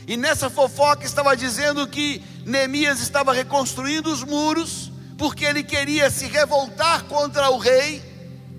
E 0.06 0.18
nessa 0.18 0.50
fofoca 0.50 1.06
estava 1.06 1.34
dizendo 1.34 1.88
que 1.88 2.22
Neemias 2.44 3.00
estava 3.00 3.32
reconstruindo 3.32 4.12
os 4.12 4.22
muros, 4.22 4.92
porque 5.16 5.46
ele 5.46 5.62
queria 5.62 6.10
se 6.10 6.26
revoltar 6.26 7.04
contra 7.04 7.48
o 7.48 7.56
rei 7.56 8.02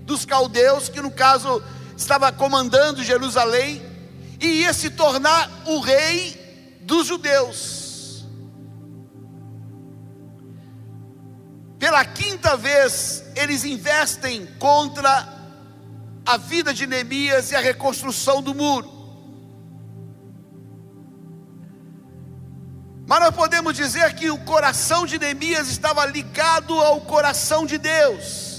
dos 0.02 0.24
caldeus, 0.24 0.88
que 0.88 1.00
no 1.00 1.12
caso 1.12 1.62
estava 1.96 2.32
comandando 2.32 3.04
Jerusalém, 3.04 3.80
e 4.40 4.62
ia 4.62 4.72
se 4.72 4.90
tornar 4.90 5.50
o 5.66 5.80
rei 5.80 6.78
dos 6.82 7.06
judeus. 7.06 8.24
Pela 11.78 12.04
quinta 12.04 12.56
vez, 12.56 13.24
eles 13.34 13.64
investem 13.64 14.46
contra 14.58 15.34
a 16.24 16.36
vida 16.36 16.72
de 16.72 16.86
Neemias 16.86 17.50
e 17.50 17.54
a 17.54 17.60
reconstrução 17.60 18.42
do 18.42 18.54
muro. 18.54 18.96
Mas 23.06 23.20
nós 23.20 23.34
podemos 23.36 23.74
dizer 23.74 24.14
que 24.14 24.30
o 24.30 24.38
coração 24.38 25.06
de 25.06 25.18
Neemias 25.18 25.68
estava 25.68 26.04
ligado 26.06 26.74
ao 26.80 27.02
coração 27.02 27.64
de 27.64 27.78
Deus. 27.78 28.55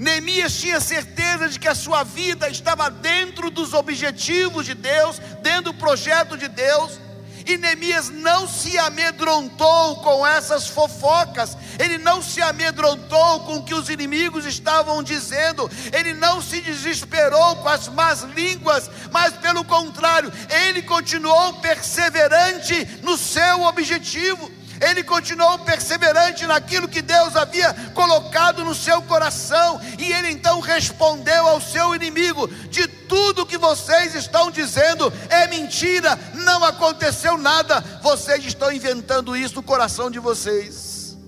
Neemias 0.00 0.58
tinha 0.58 0.80
certeza 0.80 1.46
de 1.46 1.58
que 1.58 1.68
a 1.68 1.74
sua 1.74 2.02
vida 2.04 2.48
estava 2.48 2.88
dentro 2.88 3.50
dos 3.50 3.74
objetivos 3.74 4.64
de 4.64 4.74
Deus, 4.74 5.18
dentro 5.42 5.72
do 5.72 5.74
projeto 5.74 6.38
de 6.38 6.48
Deus, 6.48 6.98
E 7.46 7.56
Neemias 7.56 8.08
não 8.08 8.48
se 8.48 8.78
amedrontou 8.78 9.96
com 9.96 10.26
essas 10.26 10.68
fofocas, 10.68 11.56
ele 11.78 11.98
não 11.98 12.22
se 12.22 12.40
amedrontou 12.40 13.40
com 13.40 13.56
o 13.56 13.64
que 13.64 13.74
os 13.74 13.88
inimigos 13.88 14.44
estavam 14.44 15.02
dizendo, 15.02 15.70
ele 15.92 16.14
não 16.14 16.40
se 16.40 16.60
desesperou 16.60 17.56
com 17.56 17.68
as 17.68 17.88
más 17.88 18.22
línguas, 18.22 18.90
mas 19.10 19.34
pelo 19.34 19.64
contrário, 19.64 20.32
ele 20.66 20.82
continuou 20.82 21.54
perseverante 21.54 22.86
no 23.02 23.16
seu 23.18 23.62
objetivo 23.62 24.50
ele 24.80 25.04
continuou 25.04 25.58
perseverante 25.58 26.46
naquilo 26.46 26.88
que 26.88 27.02
Deus 27.02 27.36
havia 27.36 27.74
colocado 27.92 28.64
no 28.64 28.74
seu 28.74 29.02
coração, 29.02 29.78
e 29.98 30.10
ele 30.10 30.30
então 30.30 30.58
respondeu 30.58 31.46
ao 31.46 31.60
seu 31.60 31.94
inimigo: 31.94 32.48
De 32.48 32.88
tudo 32.88 33.44
que 33.44 33.58
vocês 33.58 34.14
estão 34.14 34.50
dizendo 34.50 35.12
é 35.28 35.46
mentira, 35.48 36.18
não 36.32 36.64
aconteceu 36.64 37.36
nada, 37.36 37.80
vocês 38.02 38.42
estão 38.44 38.72
inventando 38.72 39.36
isso 39.36 39.56
no 39.56 39.62
coração 39.62 40.10
de 40.10 40.18
vocês. 40.18 41.18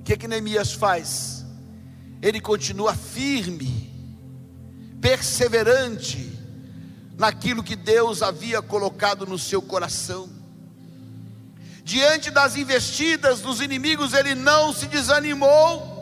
O 0.00 0.02
que, 0.04 0.18
que 0.18 0.28
Neemias 0.28 0.74
faz? 0.74 1.46
Ele 2.20 2.42
continua 2.42 2.94
firme, 2.94 3.90
perseverante 5.00 6.30
naquilo 7.16 7.62
que 7.62 7.74
Deus 7.74 8.22
havia 8.22 8.60
colocado 8.60 9.24
no 9.24 9.38
seu 9.38 9.62
coração 9.62 10.43
diante 11.84 12.30
das 12.30 12.56
investidas 12.56 13.40
dos 13.40 13.60
inimigos, 13.60 14.14
ele 14.14 14.34
não 14.34 14.72
se 14.72 14.86
desanimou, 14.86 15.92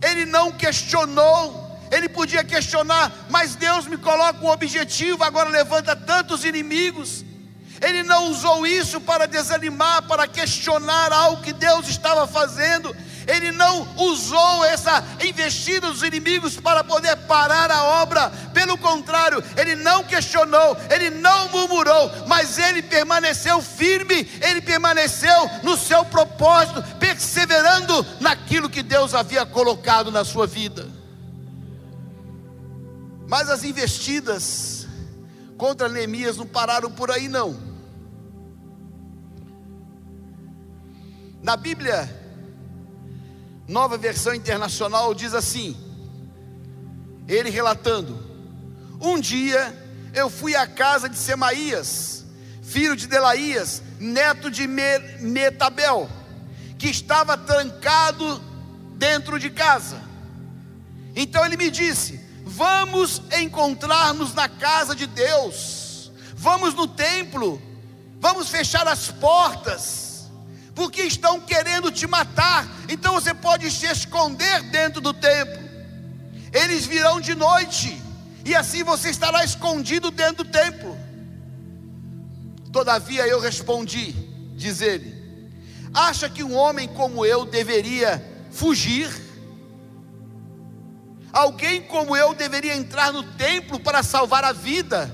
ele 0.00 0.24
não 0.24 0.52
questionou, 0.52 1.76
ele 1.90 2.08
podia 2.08 2.44
questionar, 2.44 3.12
mas 3.28 3.56
Deus 3.56 3.86
me 3.86 3.98
coloca 3.98 4.44
um 4.44 4.48
objetivo, 4.48 5.24
agora 5.24 5.50
levanta 5.50 5.96
tantos 5.96 6.44
inimigos. 6.44 7.24
Ele 7.80 8.04
não 8.04 8.30
usou 8.30 8.64
isso 8.64 9.00
para 9.00 9.26
desanimar, 9.26 10.02
para 10.06 10.28
questionar 10.28 11.12
algo 11.12 11.42
que 11.42 11.52
Deus 11.52 11.88
estava 11.88 12.26
fazendo 12.26 12.94
ele 13.26 13.52
não 13.52 13.86
usou 13.96 14.64
essa 14.64 15.04
investida 15.24 15.90
dos 15.90 16.02
inimigos 16.02 16.58
para 16.58 16.84
poder 16.84 17.16
parar 17.26 17.70
a 17.70 18.02
obra, 18.02 18.30
pelo 18.52 18.76
contrário, 18.78 19.42
ele 19.56 19.74
não 19.74 20.04
questionou, 20.04 20.76
ele 20.90 21.10
não 21.10 21.48
murmurou, 21.48 22.10
mas 22.26 22.58
ele 22.58 22.82
permaneceu 22.82 23.60
firme, 23.62 24.28
ele 24.42 24.60
permaneceu 24.60 25.50
no 25.62 25.76
seu 25.76 26.04
propósito, 26.04 26.82
perseverando 26.98 28.04
naquilo 28.20 28.70
que 28.70 28.82
Deus 28.82 29.14
havia 29.14 29.44
colocado 29.46 30.10
na 30.10 30.24
sua 30.24 30.46
vida. 30.46 30.88
Mas 33.26 33.48
as 33.48 33.64
investidas 33.64 34.86
contra 35.56 35.88
Neemias 35.88 36.36
não 36.36 36.46
pararam 36.46 36.90
por 36.90 37.10
aí, 37.10 37.28
não. 37.28 37.74
Na 41.42 41.56
Bíblia, 41.56 42.23
Nova 43.66 43.96
versão 43.96 44.34
internacional 44.34 45.14
diz 45.14 45.32
assim: 45.32 45.76
ele 47.26 47.48
relatando, 47.48 48.18
um 49.00 49.18
dia 49.18 49.74
eu 50.12 50.28
fui 50.28 50.54
à 50.54 50.66
casa 50.66 51.08
de 51.08 51.16
Semaías, 51.16 52.24
filho 52.62 52.94
de 52.94 53.06
Delaías, 53.06 53.82
neto 53.98 54.50
de 54.50 54.66
Metabel, 54.66 56.08
que 56.78 56.88
estava 56.88 57.36
trancado 57.36 58.38
dentro 58.96 59.38
de 59.38 59.48
casa. 59.48 60.00
Então 61.16 61.44
ele 61.46 61.56
me 61.56 61.70
disse: 61.70 62.20
Vamos 62.44 63.22
encontrar-nos 63.40 64.34
na 64.34 64.46
casa 64.46 64.94
de 64.94 65.06
Deus, 65.06 66.12
vamos 66.34 66.74
no 66.74 66.86
templo, 66.86 67.60
vamos 68.20 68.50
fechar 68.50 68.86
as 68.86 69.10
portas 69.10 70.03
porque 70.74 71.02
estão 71.02 71.40
querendo 71.40 71.90
te 71.90 72.06
matar. 72.06 72.66
Então 72.88 73.14
você 73.14 73.32
pode 73.32 73.70
se 73.70 73.86
esconder 73.86 74.62
dentro 74.64 75.00
do 75.00 75.12
templo. 75.12 75.62
Eles 76.52 76.86
virão 76.86 77.20
de 77.20 77.34
noite, 77.34 78.00
e 78.44 78.54
assim 78.54 78.82
você 78.84 79.10
estará 79.10 79.44
escondido 79.44 80.10
dentro 80.10 80.44
do 80.44 80.50
templo. 80.50 80.96
Todavia 82.72 83.26
eu 83.26 83.40
respondi, 83.40 84.12
diz 84.56 84.80
ele: 84.80 85.14
Acha 85.92 86.28
que 86.28 86.42
um 86.42 86.54
homem 86.54 86.88
como 86.88 87.24
eu 87.24 87.44
deveria 87.44 88.22
fugir? 88.50 89.08
Alguém 91.32 91.82
como 91.82 92.16
eu 92.16 92.32
deveria 92.32 92.76
entrar 92.76 93.12
no 93.12 93.22
templo 93.22 93.80
para 93.80 94.04
salvar 94.04 94.44
a 94.44 94.52
vida? 94.52 95.10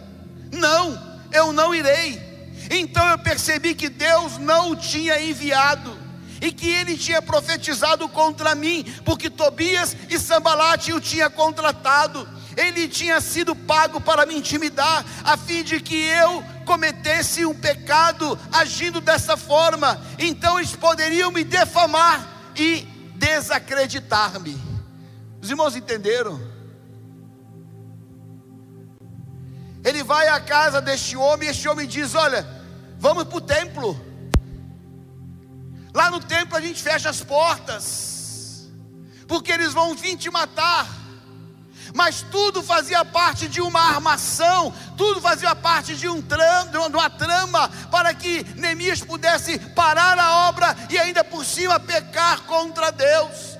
Não, 0.53 1.20
eu 1.33 1.51
não 1.51 1.75
irei. 1.75 2.30
Então 2.70 3.06
eu 3.09 3.18
percebi 3.18 3.74
que 3.74 3.88
Deus 3.88 4.38
não 4.38 4.70
o 4.70 4.76
tinha 4.76 5.20
enviado 5.20 5.98
e 6.40 6.52
que 6.52 6.70
ele 6.70 6.96
tinha 6.96 7.20
profetizado 7.20 8.09
contra 8.09 8.54
mim, 8.54 8.85
porque 9.04 9.28
Tobias 9.28 9.96
e 10.09 10.18
Sambalate 10.18 10.92
o 10.92 11.00
tinha 11.00 11.28
contratado. 11.28 12.26
Ele 12.56 12.88
tinha 12.88 13.20
sido 13.20 13.54
pago 13.54 14.00
para 14.00 14.24
me 14.24 14.37
intimidar, 14.37 15.04
a 15.24 15.37
fim 15.37 15.62
de 15.62 15.80
que 15.80 15.96
eu 15.96 16.42
cometesse 16.64 17.44
um 17.44 17.54
pecado 17.54 18.38
agindo 18.52 19.00
dessa 19.00 19.37
forma. 19.37 20.00
Então 20.18 20.59
eles 20.59 20.74
poderiam 20.74 21.30
me 21.30 21.42
defamar 21.42 22.52
e 22.56 22.87
desacreditar-me. 23.16 24.59
Os 25.42 25.50
irmãos 25.50 25.74
entenderam? 25.74 26.40
Ele 29.83 30.02
vai 30.02 30.28
à 30.28 30.38
casa 30.40 30.80
deste 30.80 31.16
homem 31.16 31.48
e 31.48 31.50
este 31.50 31.68
homem 31.68 31.87
diz: 31.87 32.14
Olha, 32.14 32.60
Vamos 33.00 33.24
para 33.24 33.38
o 33.38 33.40
templo. 33.40 33.98
Lá 35.94 36.10
no 36.10 36.20
templo 36.20 36.54
a 36.54 36.60
gente 36.60 36.82
fecha 36.82 37.08
as 37.08 37.22
portas, 37.22 38.68
porque 39.26 39.50
eles 39.50 39.72
vão 39.72 39.94
vir 39.94 40.18
te 40.18 40.30
matar. 40.30 40.86
Mas 41.94 42.20
tudo 42.30 42.62
fazia 42.62 43.02
parte 43.04 43.48
de 43.48 43.62
uma 43.62 43.80
armação, 43.80 44.72
tudo 44.98 45.20
fazia 45.20 45.56
parte 45.56 45.96
de, 45.96 46.08
um 46.08 46.20
trama, 46.20 46.70
de 46.70 46.76
uma 46.76 47.10
trama 47.10 47.68
para 47.90 48.12
que 48.14 48.44
Neemias 48.54 49.00
pudesse 49.00 49.58
parar 49.58 50.16
a 50.18 50.48
obra 50.48 50.76
e 50.90 50.98
ainda 50.98 51.24
por 51.24 51.44
cima 51.44 51.80
pecar 51.80 52.42
contra 52.42 52.92
Deus 52.92 53.60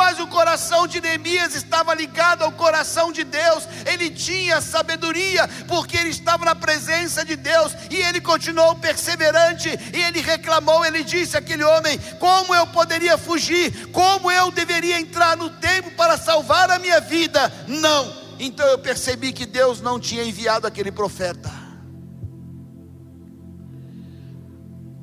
mas 0.00 0.18
o 0.18 0.26
coração 0.26 0.86
de 0.86 0.98
Neemias 0.98 1.54
estava 1.54 1.92
ligado 1.92 2.42
ao 2.42 2.50
coração 2.52 3.12
de 3.12 3.22
Deus, 3.22 3.68
ele 3.84 4.08
tinha 4.08 4.58
sabedoria, 4.58 5.46
porque 5.68 5.94
ele 5.94 6.08
estava 6.08 6.42
na 6.46 6.54
presença 6.54 7.22
de 7.22 7.36
Deus, 7.36 7.74
e 7.90 7.96
ele 7.96 8.18
continuou 8.18 8.74
perseverante, 8.76 9.68
e 9.68 10.00
ele 10.00 10.22
reclamou, 10.22 10.86
ele 10.86 11.04
disse 11.04 11.36
àquele 11.36 11.64
homem: 11.64 11.98
Como 12.18 12.54
eu 12.54 12.66
poderia 12.68 13.18
fugir? 13.18 13.88
Como 13.88 14.30
eu 14.32 14.50
deveria 14.50 14.98
entrar 14.98 15.36
no 15.36 15.50
templo 15.50 15.90
para 15.90 16.16
salvar 16.16 16.70
a 16.70 16.78
minha 16.78 16.98
vida? 17.02 17.52
Não. 17.68 18.10
Então 18.38 18.66
eu 18.68 18.78
percebi 18.78 19.34
que 19.34 19.44
Deus 19.44 19.82
não 19.82 20.00
tinha 20.00 20.24
enviado 20.24 20.66
aquele 20.66 20.90
profeta. 20.90 21.52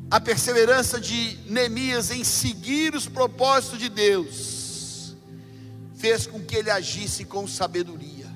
A 0.10 0.20
perseverança 0.20 1.00
de 1.00 1.38
Neemias 1.46 2.10
em 2.10 2.24
seguir 2.24 2.96
os 2.96 3.08
propósitos 3.08 3.78
de 3.78 3.90
Deus 3.90 4.57
fez 5.98 6.28
com 6.28 6.40
que 6.40 6.56
ele 6.56 6.70
agisse 6.70 7.26
com 7.26 7.48
sabedoria. 7.48 8.28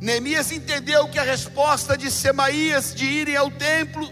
Neemias 0.00 0.52
entendeu 0.52 1.08
que 1.08 1.18
a 1.18 1.22
resposta 1.22 1.96
de 1.96 2.10
Semaías 2.10 2.94
de 2.94 3.04
irem 3.04 3.36
ao 3.36 3.50
templo 3.50 4.08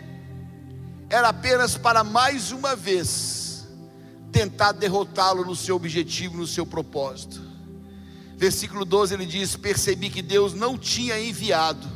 era 1.09 1.29
apenas 1.29 1.77
para 1.77 2.03
mais 2.03 2.51
uma 2.51 2.75
vez 2.75 3.69
tentar 4.33 4.73
derrotá-lo 4.73 5.45
no 5.45 5.55
seu 5.55 5.77
objetivo, 5.77 6.39
no 6.39 6.47
seu 6.47 6.67
propósito. 6.67 7.41
Versículo 8.37 8.85
12 8.85 9.15
ele 9.15 9.27
diz: 9.27 9.55
Percebi 9.55 10.11
que 10.11 10.23
Deus 10.23 10.55
não 10.55 10.77
tinha 10.77 11.21
enviado 11.21 11.87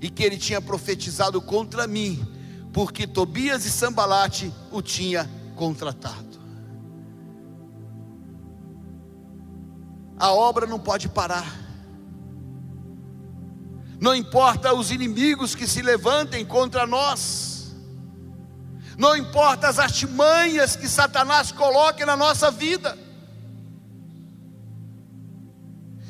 e 0.00 0.08
que 0.08 0.22
ele 0.22 0.38
tinha 0.38 0.62
profetizado 0.62 1.42
contra 1.42 1.86
mim, 1.86 2.24
porque 2.72 3.06
Tobias 3.06 3.66
e 3.66 3.70
Sambalate 3.70 4.50
o 4.70 4.80
tinha 4.80 5.28
contratado. 5.56 6.29
A 10.20 10.30
obra 10.32 10.66
não 10.66 10.78
pode 10.78 11.08
parar. 11.08 11.58
Não 13.98 14.14
importa 14.14 14.74
os 14.74 14.90
inimigos 14.90 15.54
que 15.54 15.66
se 15.66 15.80
levantem 15.80 16.44
contra 16.44 16.86
nós, 16.86 17.74
não 18.98 19.16
importa 19.16 19.68
as 19.68 19.78
artimanhas 19.78 20.76
que 20.76 20.86
Satanás 20.86 21.50
coloque 21.50 22.04
na 22.04 22.16
nossa 22.16 22.50
vida. 22.50 22.96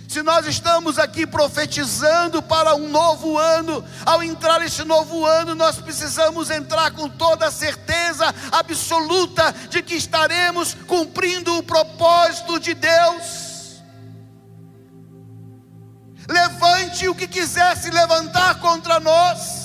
Se 0.08 0.24
nós 0.24 0.44
estamos 0.44 0.98
aqui 0.98 1.24
profetizando 1.24 2.42
para 2.42 2.74
um 2.74 2.88
novo 2.88 3.38
ano, 3.38 3.84
ao 4.04 4.20
entrar 4.24 4.58
nesse 4.58 4.82
novo 4.82 5.24
ano, 5.24 5.54
nós 5.54 5.76
precisamos 5.76 6.50
entrar 6.50 6.90
com 6.90 7.08
toda 7.08 7.46
a 7.46 7.50
certeza 7.52 8.34
absoluta 8.50 9.52
de 9.68 9.80
que 9.82 9.94
estaremos 9.94 10.74
cumprindo 10.88 11.56
o 11.56 11.62
propósito 11.62 12.58
de 12.58 12.74
Deus. 12.74 13.49
Levante 16.30 17.08
o 17.08 17.14
que 17.14 17.26
quiser 17.26 17.76
se 17.76 17.90
levantar 17.90 18.60
contra 18.60 19.00
nós. 19.00 19.60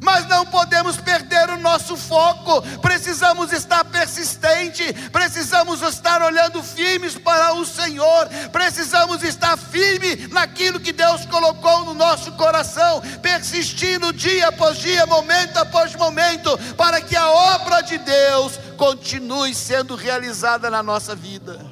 Mas 0.00 0.28
não 0.28 0.46
podemos 0.46 0.96
perder 0.96 1.50
o 1.50 1.58
nosso 1.58 1.96
foco, 1.96 2.62
precisamos 2.78 3.52
estar 3.52 3.84
persistente, 3.84 4.92
precisamos 5.10 5.82
estar 5.82 6.22
olhando 6.22 6.62
firmes 6.62 7.16
para 7.16 7.52
o 7.54 7.66
Senhor, 7.66 8.28
precisamos 8.52 9.24
estar 9.24 9.56
firme 9.56 10.28
naquilo 10.28 10.78
que 10.78 10.92
Deus 10.92 11.26
colocou 11.26 11.84
no 11.84 11.94
nosso 11.94 12.30
coração, 12.32 13.02
persistindo 13.20 14.12
dia 14.12 14.48
após 14.48 14.78
dia, 14.78 15.04
momento 15.04 15.56
após 15.56 15.92
momento, 15.96 16.56
para 16.76 17.00
que 17.00 17.16
a 17.16 17.28
obra 17.28 17.80
de 17.80 17.98
Deus 17.98 18.52
continue 18.76 19.52
sendo 19.52 19.96
realizada 19.96 20.70
na 20.70 20.80
nossa 20.80 21.16
vida. 21.16 21.67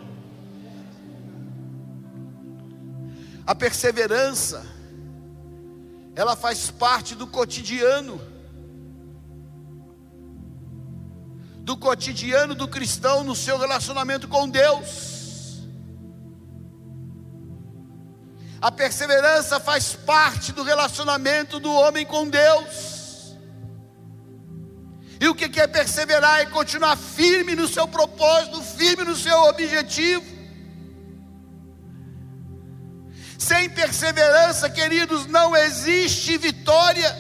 A 3.47 3.55
perseverança, 3.55 4.67
ela 6.17 6.35
faz 6.35 6.69
parte 6.69 7.15
do 7.15 7.27
cotidiano, 7.29 8.21
do 11.61 11.77
cotidiano 11.77 12.55
do 12.57 12.67
cristão 12.67 13.23
no 13.23 13.37
seu 13.37 13.57
relacionamento 13.57 14.27
com 14.27 14.49
Deus. 14.49 15.15
A 18.61 18.73
perseverança 18.73 19.61
faz 19.61 19.93
parte 19.95 20.53
do 20.53 20.65
relacionamento 20.65 21.61
do 21.61 21.73
homem 21.73 22.05
com 22.05 22.29
Deus. 22.29 23.37
E 25.21 25.29
o 25.29 25.35
que 25.35 25.61
é 25.61 25.67
perseverar? 25.67 26.41
É 26.41 26.47
continuar 26.47 26.97
firme 26.97 27.55
no 27.55 27.69
seu 27.69 27.87
propósito, 27.87 28.61
firme 28.63 29.05
no 29.05 29.15
seu 29.15 29.39
objetivo. 29.45 30.36
Sem 33.39 33.69
perseverança, 33.71 34.69
queridos, 34.71 35.27
não 35.27 35.57
existe 35.57 36.37
vitória. 36.39 37.17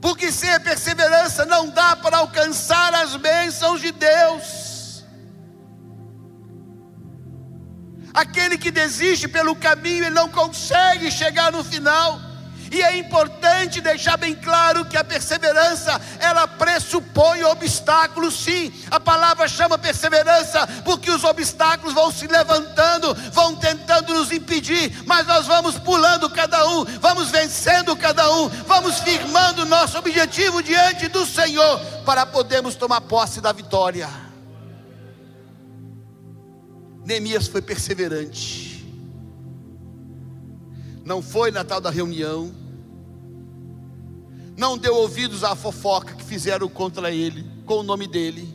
Porque 0.00 0.30
sem 0.30 0.52
a 0.52 0.60
perseverança 0.60 1.44
não 1.44 1.70
dá 1.70 1.96
para 1.96 2.18
alcançar 2.18 2.94
as 2.94 3.16
bênçãos 3.16 3.80
de 3.80 3.92
Deus. 3.92 5.04
Aquele 8.14 8.58
que 8.58 8.70
desiste 8.70 9.28
pelo 9.28 9.54
caminho, 9.54 10.04
ele 10.04 10.10
não 10.10 10.28
consegue 10.28 11.10
chegar 11.10 11.52
no 11.52 11.62
final. 11.62 12.27
E 12.70 12.82
é 12.82 12.98
importante 12.98 13.80
deixar 13.80 14.16
bem 14.16 14.34
claro 14.34 14.84
que 14.84 14.96
a 14.96 15.04
perseverança, 15.04 16.00
ela 16.18 16.46
pressupõe 16.46 17.42
obstáculos, 17.44 18.34
sim. 18.34 18.72
A 18.90 19.00
palavra 19.00 19.48
chama 19.48 19.78
perseverança, 19.78 20.66
porque 20.84 21.10
os 21.10 21.24
obstáculos 21.24 21.94
vão 21.94 22.10
se 22.12 22.26
levantando, 22.26 23.14
vão 23.32 23.56
tentando 23.56 24.14
nos 24.14 24.30
impedir, 24.30 25.02
mas 25.06 25.26
nós 25.26 25.46
vamos 25.46 25.78
pulando 25.78 26.28
cada 26.30 26.68
um, 26.68 26.84
vamos 27.00 27.30
vencendo 27.30 27.96
cada 27.96 28.30
um, 28.34 28.48
vamos 28.48 28.98
firmando 29.00 29.64
nosso 29.64 29.98
objetivo 29.98 30.62
diante 30.62 31.08
do 31.08 31.24
Senhor, 31.24 31.80
para 32.04 32.26
podermos 32.26 32.74
tomar 32.74 33.00
posse 33.02 33.40
da 33.40 33.52
vitória. 33.52 34.08
Neemias 37.04 37.48
foi 37.48 37.62
perseverante 37.62 38.68
não 41.08 41.22
foi 41.22 41.50
na 41.50 41.64
tal 41.64 41.80
da 41.80 41.88
reunião, 41.88 42.52
não 44.58 44.76
deu 44.76 44.96
ouvidos 44.96 45.44
à 45.44 45.54
fofoca 45.54 46.16
que 46.16 46.24
fizeram 46.24 46.68
contra 46.68 47.12
ele, 47.12 47.48
com 47.64 47.74
o 47.74 47.82
nome 47.84 48.08
dele, 48.08 48.52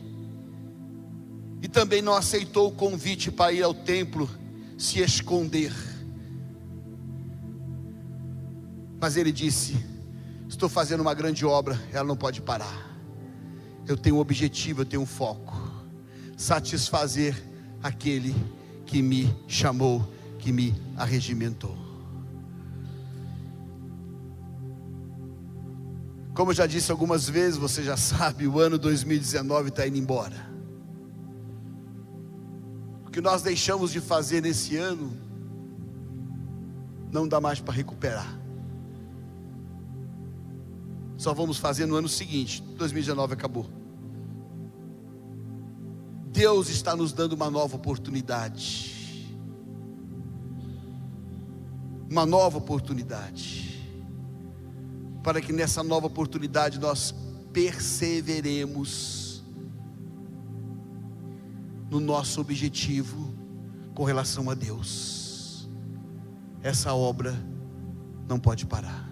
e 1.62 1.66
também 1.66 2.02
não 2.02 2.14
aceitou 2.14 2.68
o 2.68 2.72
convite 2.72 3.30
para 3.30 3.54
ir 3.54 3.62
ao 3.62 3.72
templo 3.72 4.28
se 4.76 5.00
esconder. 5.00 5.72
Mas 9.00 9.16
ele 9.16 9.32
disse: 9.32 9.74
Estou 10.46 10.68
fazendo 10.68 11.00
uma 11.00 11.14
grande 11.14 11.46
obra, 11.46 11.80
ela 11.90 12.06
não 12.06 12.16
pode 12.16 12.42
parar. 12.42 12.94
Eu 13.88 13.96
tenho 13.96 14.16
um 14.16 14.20
objetivo, 14.20 14.82
eu 14.82 14.86
tenho 14.86 15.02
um 15.02 15.06
foco: 15.06 15.58
satisfazer 16.36 17.34
aquele 17.82 18.34
que 18.84 19.00
me 19.00 19.34
chamou, 19.48 20.06
que 20.38 20.52
me 20.52 20.74
arregimentou. 20.98 21.83
Como 26.34 26.50
eu 26.50 26.54
já 26.54 26.66
disse 26.66 26.90
algumas 26.90 27.28
vezes, 27.28 27.56
você 27.56 27.82
já 27.84 27.96
sabe, 27.96 28.48
o 28.48 28.58
ano 28.58 28.76
2019 28.76 29.68
está 29.68 29.86
indo 29.86 29.96
embora. 29.96 30.52
O 33.06 33.10
que 33.10 33.20
nós 33.20 33.40
deixamos 33.40 33.92
de 33.92 34.00
fazer 34.00 34.42
nesse 34.42 34.76
ano, 34.76 35.16
não 37.12 37.28
dá 37.28 37.40
mais 37.40 37.60
para 37.60 37.72
recuperar. 37.72 38.36
Só 41.16 41.32
vamos 41.32 41.56
fazer 41.56 41.86
no 41.86 41.94
ano 41.94 42.08
seguinte, 42.08 42.60
2019 42.76 43.32
acabou. 43.32 43.66
Deus 46.32 46.68
está 46.68 46.96
nos 46.96 47.12
dando 47.12 47.34
uma 47.34 47.48
nova 47.48 47.76
oportunidade. 47.76 48.92
Uma 52.10 52.26
nova 52.26 52.58
oportunidade 52.58 53.73
para 55.24 55.40
que 55.40 55.52
nessa 55.54 55.82
nova 55.82 56.06
oportunidade 56.06 56.78
nós 56.78 57.14
perseveremos 57.50 59.42
no 61.90 61.98
nosso 61.98 62.42
objetivo 62.42 63.34
com 63.94 64.04
relação 64.04 64.50
a 64.50 64.54
Deus. 64.54 65.66
Essa 66.62 66.92
obra 66.92 67.34
não 68.28 68.38
pode 68.38 68.66
parar. 68.66 69.08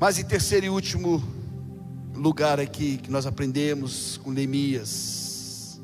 Mas 0.00 0.18
em 0.18 0.24
terceiro 0.24 0.66
e 0.66 0.70
último 0.70 1.22
lugar 2.14 2.58
aqui 2.58 2.96
que 2.96 3.10
nós 3.10 3.26
aprendemos 3.26 4.16
com 4.16 4.30
Neemias. 4.30 5.78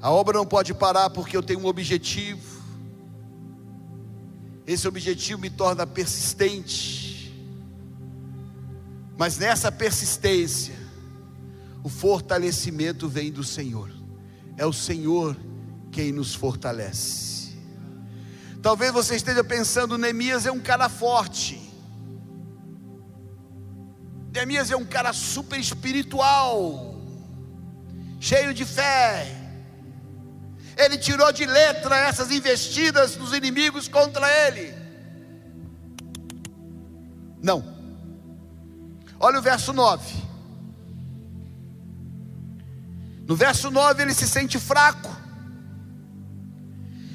A 0.00 0.10
obra 0.10 0.38
não 0.38 0.46
pode 0.46 0.74
parar 0.74 1.08
porque 1.10 1.36
eu 1.36 1.42
tenho 1.42 1.60
um 1.60 1.66
objetivo. 1.66 2.55
Esse 4.66 4.88
objetivo 4.88 5.40
me 5.40 5.48
torna 5.48 5.86
persistente. 5.86 7.32
Mas 9.16 9.38
nessa 9.38 9.70
persistência, 9.70 10.74
o 11.84 11.88
fortalecimento 11.88 13.08
vem 13.08 13.30
do 13.30 13.44
Senhor. 13.44 13.90
É 14.56 14.66
o 14.66 14.72
Senhor 14.72 15.36
quem 15.92 16.10
nos 16.10 16.34
fortalece. 16.34 17.56
Talvez 18.60 18.92
você 18.92 19.14
esteja 19.14 19.44
pensando, 19.44 19.96
Neemias 19.96 20.44
é 20.44 20.50
um 20.50 20.58
cara 20.58 20.88
forte. 20.88 21.60
Neemias 24.32 24.70
é 24.70 24.76
um 24.76 24.84
cara 24.84 25.12
super 25.12 25.58
espiritual, 25.58 27.00
cheio 28.20 28.52
de 28.52 28.64
fé 28.64 29.35
ele 30.76 30.98
tirou 30.98 31.32
de 31.32 31.46
letra 31.46 31.96
essas 31.96 32.30
investidas 32.30 33.16
dos 33.16 33.32
inimigos 33.32 33.88
contra 33.88 34.28
ele. 34.46 34.74
Não. 37.42 37.64
Olha 39.18 39.38
o 39.38 39.42
verso 39.42 39.72
9. 39.72 40.26
No 43.26 43.34
verso 43.34 43.70
9 43.70 44.02
ele 44.02 44.14
se 44.14 44.28
sente 44.28 44.58
fraco, 44.58 45.10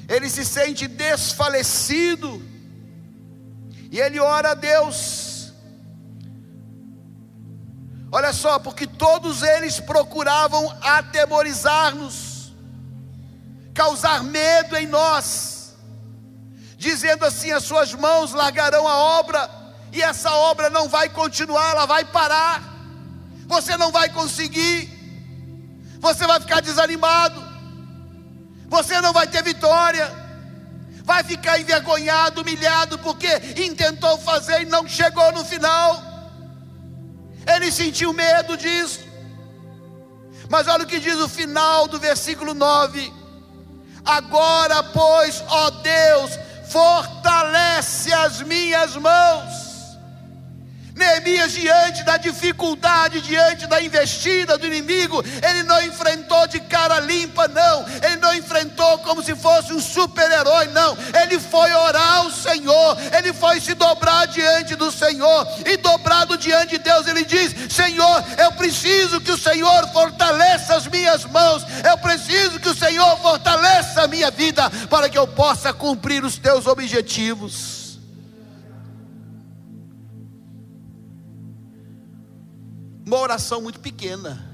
ele 0.06 0.28
se 0.28 0.44
sente 0.44 0.86
desfalecido, 0.86 2.42
e 3.90 3.98
ele 3.98 4.18
ora 4.20 4.50
a 4.50 4.54
Deus. 4.54 5.52
Olha 8.10 8.30
só, 8.34 8.58
porque 8.58 8.86
todos 8.86 9.42
eles 9.42 9.80
procuravam 9.80 10.70
atemorizar-nos, 10.82 12.31
causar 13.74 14.22
medo 14.22 14.76
em 14.76 14.86
nós, 14.86 15.74
dizendo 16.76 17.24
assim: 17.24 17.50
as 17.52 17.64
suas 17.64 17.94
mãos 17.94 18.32
largarão 18.32 18.86
a 18.86 18.96
obra, 18.96 19.50
e 19.92 20.02
essa 20.02 20.30
obra 20.32 20.70
não 20.70 20.88
vai 20.88 21.08
continuar, 21.08 21.70
ela 21.70 21.86
vai 21.86 22.04
parar, 22.04 22.62
você 23.46 23.76
não 23.76 23.90
vai 23.90 24.08
conseguir, 24.08 24.90
você 26.00 26.26
vai 26.26 26.40
ficar 26.40 26.60
desanimado, 26.60 27.42
você 28.68 29.00
não 29.00 29.12
vai 29.12 29.26
ter 29.26 29.42
vitória, 29.42 30.10
vai 31.04 31.22
ficar 31.24 31.58
envergonhado, 31.58 32.40
humilhado, 32.40 32.98
porque 32.98 33.28
intentou 33.56 34.18
fazer 34.18 34.62
e 34.62 34.66
não 34.66 34.88
chegou 34.88 35.30
no 35.32 35.44
final. 35.44 36.02
Ele 37.46 37.72
sentiu 37.72 38.12
medo 38.12 38.56
disso. 38.56 39.00
Mas 40.48 40.68
olha 40.68 40.84
o 40.84 40.86
que 40.86 41.00
diz 41.00 41.16
o 41.16 41.28
final 41.28 41.88
do 41.88 41.98
versículo 41.98 42.54
9: 42.54 43.12
Agora, 44.04 44.82
pois, 44.82 45.42
ó 45.48 45.70
Deus, 45.70 46.38
fortalece 46.68 48.12
as 48.12 48.42
minhas 48.42 48.96
mãos. 48.96 49.61
Neemias, 50.94 51.52
diante 51.52 52.02
da 52.04 52.16
dificuldade, 52.16 53.20
diante 53.22 53.66
da 53.66 53.82
investida 53.82 54.58
do 54.58 54.66
inimigo, 54.66 55.22
ele 55.42 55.62
não 55.62 55.82
enfrentou 55.82 56.46
de 56.46 56.60
cara 56.60 57.00
limpa, 57.00 57.48
não. 57.48 57.86
Ele 58.02 58.16
não 58.16 58.34
enfrentou 58.34 58.98
como 58.98 59.22
se 59.22 59.34
fosse 59.34 59.72
um 59.72 59.80
super-herói, 59.80 60.66
não. 60.68 60.96
Ele 61.22 61.40
foi 61.40 61.72
orar 61.72 62.18
ao 62.18 62.30
Senhor, 62.30 62.96
ele 63.16 63.32
foi 63.32 63.60
se 63.60 63.74
dobrar 63.74 64.26
diante 64.26 64.74
do 64.76 64.90
Senhor, 64.90 65.46
e 65.66 65.76
dobrado 65.76 66.36
diante 66.36 66.72
de 66.72 66.78
Deus, 66.78 67.06
ele 67.06 67.24
diz: 67.24 67.54
Senhor, 67.72 68.24
eu 68.38 68.52
preciso 68.52 69.20
que 69.20 69.32
o 69.32 69.38
Senhor 69.38 69.88
fortaleça 69.92 70.76
as 70.76 70.86
minhas 70.86 71.24
mãos, 71.24 71.64
eu 71.88 71.98
preciso 71.98 72.60
que 72.60 72.68
o 72.68 72.76
Senhor 72.76 73.18
fortaleça 73.18 74.02
a 74.02 74.08
minha 74.08 74.30
vida, 74.30 74.70
para 74.88 75.08
que 75.08 75.18
eu 75.18 75.26
possa 75.26 75.72
cumprir 75.72 76.24
os 76.24 76.38
teus 76.38 76.66
objetivos. 76.66 77.81
Uma 83.04 83.18
oração 83.18 83.60
muito 83.60 83.80
pequena. 83.80 84.48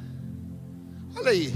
Olha 1.14 1.30
aí. 1.30 1.54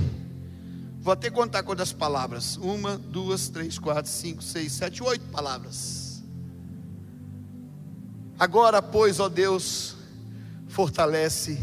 Vou 1.01 1.13
até 1.13 1.31
contar 1.31 1.63
quantas 1.63 1.93
palavras. 1.93 2.57
Uma, 2.57 2.97
duas, 2.97 3.49
três, 3.49 3.79
quatro, 3.79 4.11
cinco, 4.11 4.43
seis, 4.43 4.73
sete, 4.73 5.03
oito 5.03 5.25
palavras. 5.27 6.23
Agora, 8.39 8.83
pois, 8.83 9.21
ó 9.21 9.29
Deus, 9.29 9.97
fortalece 10.69 11.59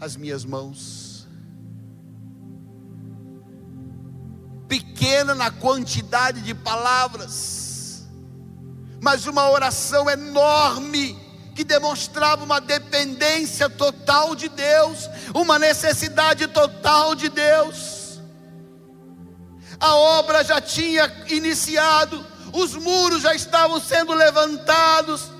as 0.00 0.16
minhas 0.16 0.44
mãos. 0.44 1.26
Pequena 4.68 5.34
na 5.34 5.50
quantidade 5.50 6.40
de 6.42 6.54
palavras, 6.54 8.06
mas 9.02 9.26
uma 9.26 9.50
oração 9.50 10.08
enorme 10.08 11.18
que 11.60 11.64
demonstrava 11.64 12.42
uma 12.42 12.58
dependência 12.58 13.68
total 13.68 14.34
de 14.34 14.48
Deus, 14.48 15.10
uma 15.34 15.58
necessidade 15.58 16.46
total 16.46 17.14
de 17.14 17.28
Deus. 17.28 18.18
A 19.78 19.94
obra 19.94 20.42
já 20.42 20.58
tinha 20.58 21.12
iniciado, 21.28 22.26
os 22.54 22.74
muros 22.76 23.20
já 23.20 23.34
estavam 23.34 23.78
sendo 23.78 24.14
levantados, 24.14 25.30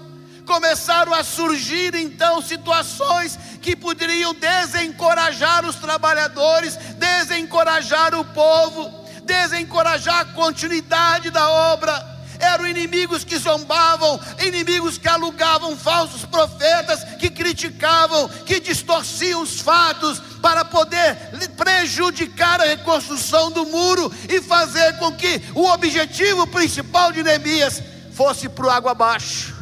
começaram 0.45 1.15
a 1.15 1.25
surgir 1.25 1.95
então 1.95 2.43
situações 2.43 3.39
que 3.63 3.75
poderiam 3.75 4.35
desencorajar 4.35 5.65
os 5.65 5.77
trabalhadores, 5.77 6.77
desencorajar 6.99 8.15
o 8.15 8.27
povo, 8.27 8.91
desencorajar 9.25 10.21
a 10.21 10.25
continuidade 10.35 11.31
da 11.31 11.49
obra 11.49 12.10
eram 12.41 12.67
inimigos 12.67 13.23
que 13.23 13.39
zombavam, 13.39 14.19
inimigos 14.45 14.99
que 14.99 15.09
alugavam 15.09 15.77
falsos 15.77 16.25
profetas, 16.25 17.05
que 17.19 17.31
criticavam, 17.31 18.29
que 18.29 18.59
distorciam 18.59 19.43
os 19.43 19.61
fatos 19.61 20.19
para 20.41 20.65
poder 20.65 21.17
prejudicar 21.57 22.61
a 22.61 22.65
reconstrução 22.65 23.51
do 23.51 23.67
muro 23.67 24.11
e 24.29 24.41
fazer 24.41 24.99
com 24.99 25.13
que 25.13 25.43
o 25.55 25.65
objetivo 25.67 26.47
principal 26.47 27.13
de 27.13 27.23
Neemias 27.23 27.83
fosse 28.13 28.49
para 28.49 28.67
o 28.67 28.71
água 28.71 28.93
abaixo. 28.93 29.55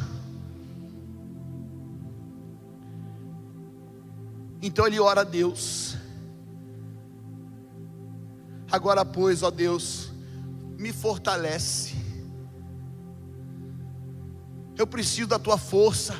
Então 4.62 4.86
ele 4.86 4.98
ora 4.98 5.20
a 5.20 5.24
Deus. 5.24 5.96
Agora, 8.70 9.04
pois, 9.04 9.42
ó 9.42 9.50
Deus, 9.50 10.10
me 10.76 10.92
fortalece 10.92 11.97
eu 14.78 14.86
preciso 14.86 15.26
da 15.26 15.38
tua 15.40 15.58
força. 15.58 16.16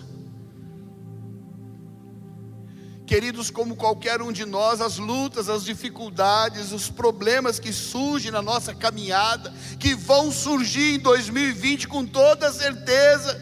Queridos, 3.06 3.50
como 3.50 3.76
qualquer 3.76 4.20
um 4.20 4.32
de 4.32 4.44
nós, 4.44 4.80
as 4.82 4.98
lutas, 4.98 5.48
as 5.48 5.64
dificuldades, 5.64 6.72
os 6.72 6.90
problemas 6.90 7.59
que 7.59 7.72
surgem 7.72 8.30
na 8.30 8.42
nossa 8.42 8.74
caminhada, 8.74 9.54
que 9.78 9.94
vão 9.94 10.30
surgir 10.30 10.96
em 10.96 10.98
2020 10.98 11.88
com 11.88 12.04
toda 12.04 12.52
certeza, 12.52 13.40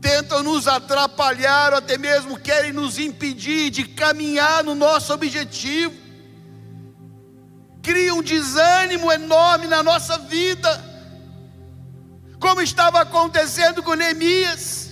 tentam 0.00 0.42
nos 0.42 0.66
atrapalhar, 0.66 1.72
ou 1.72 1.78
até 1.78 1.96
mesmo 1.98 2.40
querem 2.40 2.72
nos 2.72 2.98
impedir 2.98 3.70
de 3.70 3.84
caminhar 3.84 4.64
no 4.64 4.74
nosso 4.74 5.12
objetivo, 5.12 5.94
criam 7.82 8.18
um 8.18 8.22
desânimo 8.22 9.12
enorme 9.12 9.68
na 9.68 9.82
nossa 9.82 10.18
vida 10.18 10.95
como 12.38 12.60
estava 12.60 13.00
acontecendo 13.00 13.82
com 13.82 13.94
Neemias. 13.94 14.90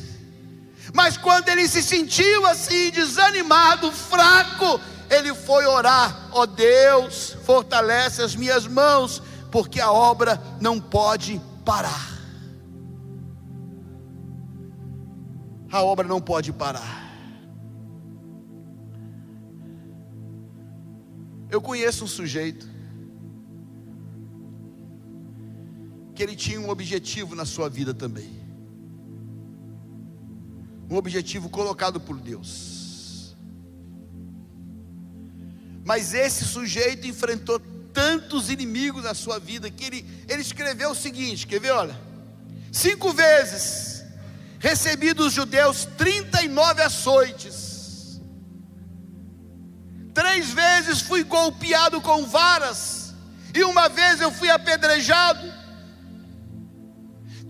Mas 0.92 1.16
quando 1.16 1.49
ele 1.49 1.66
se 1.66 1.82
sentiu 1.82 2.47
assim, 2.47 2.90
desanimado, 2.90 3.90
fraco, 3.90 4.80
ele 5.11 5.34
foi 5.34 5.66
orar: 5.66 6.28
ó 6.32 6.42
oh 6.42 6.47
Deus, 6.47 7.36
fortalece 7.45 8.22
as 8.22 8.34
minhas 8.34 8.66
mãos, 8.66 9.22
porque 9.51 9.80
a 9.80 9.90
obra 9.90 10.40
não 10.61 10.80
pode 10.80 11.40
parar. 11.64 12.14
A 15.70 15.82
obra 15.82 16.07
não 16.07 16.20
pode 16.20 16.53
parar. 16.53 17.03
Eu 21.51 21.61
conheço 21.61 22.05
um 22.05 22.09
sujeito 22.09 22.74
que 26.14 26.22
ele 26.22 26.36
tinha 26.36 26.60
um 26.60 26.68
objetivo 26.68 27.34
na 27.34 27.44
sua 27.44 27.68
vida 27.68 27.92
também. 27.92 28.30
Um 30.88 30.96
objetivo 30.96 31.48
colocado 31.48 32.00
por 32.00 32.20
Deus. 32.20 33.34
Mas 35.84 36.14
esse 36.14 36.44
sujeito 36.44 37.06
enfrentou 37.06 37.60
tantos 37.92 38.50
inimigos 38.50 39.04
na 39.04 39.14
sua 39.14 39.38
vida 39.38 39.70
que 39.70 39.84
ele, 39.84 40.06
ele 40.28 40.40
escreveu 40.40 40.90
o 40.90 40.94
seguinte: 40.94 41.46
quer 41.46 41.60
ver? 41.60 41.72
Olha, 41.72 41.98
cinco 42.72 43.12
vezes 43.12 44.04
recebi 44.58 45.12
dos 45.12 45.32
judeus 45.32 45.84
39 45.98 46.82
açoites, 46.82 48.20
três 50.14 50.50
vezes 50.50 51.02
fui 51.02 51.22
golpeado 51.22 52.00
com 52.00 52.26
varas, 52.26 53.14
e 53.54 53.62
uma 53.62 53.88
vez 53.88 54.22
eu 54.22 54.32
fui 54.32 54.48
apedrejado, 54.50 55.63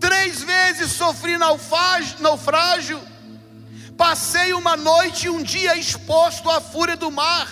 Três 0.04 0.42
vezes 0.42 0.92
sofri 0.92 1.38
naufrágio, 1.38 3.00
passei 3.96 4.52
uma 4.52 4.76
noite 4.76 5.24
e 5.28 5.30
um 5.30 5.42
dia 5.42 5.78
exposto 5.78 6.50
à 6.50 6.60
fúria 6.60 6.94
do 6.94 7.10
mar. 7.10 7.48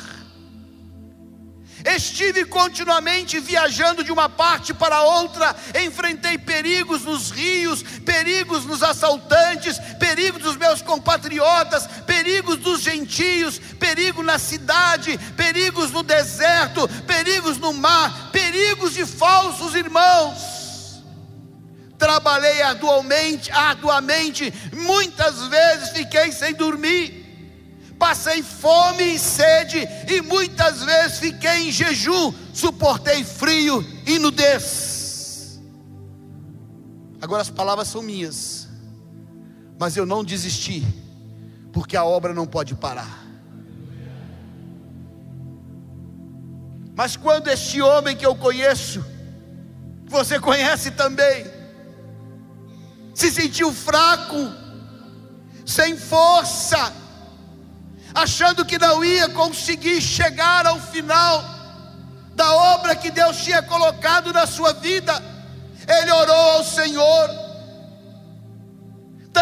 Estive 1.83 2.45
continuamente 2.45 3.41
viajando 3.41 4.05
de 4.05 4.13
uma 4.13 4.29
parte 4.29 4.75
para 4.75 5.01
outra, 5.01 5.57
enfrentei 5.83 6.37
perigos 6.37 7.05
nos 7.05 7.31
rios, 7.31 7.83
perigos 8.05 8.67
nos 8.67 8.83
assaltantes, 8.83 9.79
perigos 9.99 10.43
dos 10.43 10.57
meus 10.59 10.83
compatriotas, 10.83 11.87
perigos 12.07 12.59
dos 12.59 12.83
gentios, 12.83 13.59
perigo 13.81 14.23
na 14.23 14.39
cidade, 14.39 15.17
perigos 15.39 15.91
no 15.91 16.03
deserto, 16.03 16.87
perigos 17.07 17.57
no 17.57 17.73
mar, 17.73 18.29
perigos 18.31 18.93
de 18.93 19.07
falsos 19.07 19.75
irmãos 19.75 20.62
trabalhei 22.03 22.61
arduamente, 22.63 23.49
arduamente, 23.53 24.53
muitas 24.73 25.47
vezes 25.47 25.91
fiquei 25.91 26.33
sem 26.33 26.53
dormir, 26.53 27.95
passei 27.97 28.43
fome 28.43 29.15
e 29.15 29.19
sede, 29.21 29.89
e 30.09 30.21
muitas 30.21 30.83
vezes 30.83 31.21
fiquei 31.21 31.69
em 31.69 31.71
jejum, 31.71 32.35
suportei 32.53 33.23
frio 33.23 33.87
e 34.05 34.19
nudez. 34.19 35.61
Agora 37.21 37.43
as 37.43 37.51
palavras 37.51 37.87
são 37.87 38.03
minhas, 38.03 38.67
mas 39.79 39.97
eu 39.97 40.05
não 40.05 40.25
desisti, 40.25 40.85
porque 41.73 41.97
a 41.97 42.05
obra 42.05 42.35
não 42.35 42.49
pode 42.49 42.75
parar. 42.75 43.23
Mas 46.97 47.17
quando 47.17 47.47
este 47.47 47.81
homem 47.81 48.17
que 48.17 48.27
eu 48.27 48.35
conheço, 48.35 49.05
você 50.09 50.41
conhece 50.41 50.91
também, 50.91 51.62
se 53.15 53.31
sentiu 53.31 53.73
fraco, 53.73 54.53
sem 55.67 55.97
força, 55.97 56.93
achando 58.15 58.65
que 58.65 58.79
não 58.79 59.05
ia 59.05 59.29
conseguir 59.29 60.01
chegar 60.01 60.67
ao 60.67 60.81
final 60.81 61.45
da 62.35 62.55
obra 62.75 62.97
que 62.97 63.11
Deus 63.11 63.39
tinha 63.39 63.63
colocado 63.63 64.33
na 64.33 64.47
sua 64.47 64.73
vida. 64.73 65.13
Ele 65.87 66.11
orou 66.11 66.51
ao 66.53 66.65
Senhor, 66.65 67.29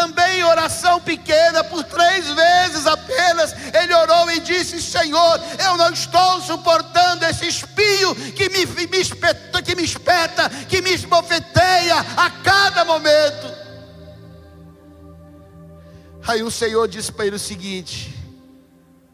também 0.00 0.42
oração 0.42 0.98
pequena, 1.00 1.62
por 1.62 1.84
três 1.84 2.26
vezes 2.26 2.86
apenas, 2.86 3.54
ele 3.74 3.92
orou 3.94 4.30
e 4.30 4.40
disse: 4.40 4.80
Senhor, 4.80 5.40
eu 5.62 5.76
não 5.76 5.92
estou 5.92 6.40
suportando 6.40 7.26
esse 7.26 7.46
espinho 7.46 8.14
que 8.32 8.48
me, 8.48 8.64
me 8.64 8.98
espeta, 8.98 9.62
que 9.62 9.74
me 9.74 9.82
espeta, 9.82 10.48
que 10.68 10.80
me 10.80 10.92
esbofeteia 10.92 11.98
a 12.16 12.30
cada 12.42 12.84
momento. 12.84 13.60
Aí 16.26 16.42
o 16.42 16.50
Senhor 16.50 16.88
disse 16.88 17.12
para 17.12 17.26
ele 17.26 17.36
o 17.36 17.40
seguinte: 17.40 18.14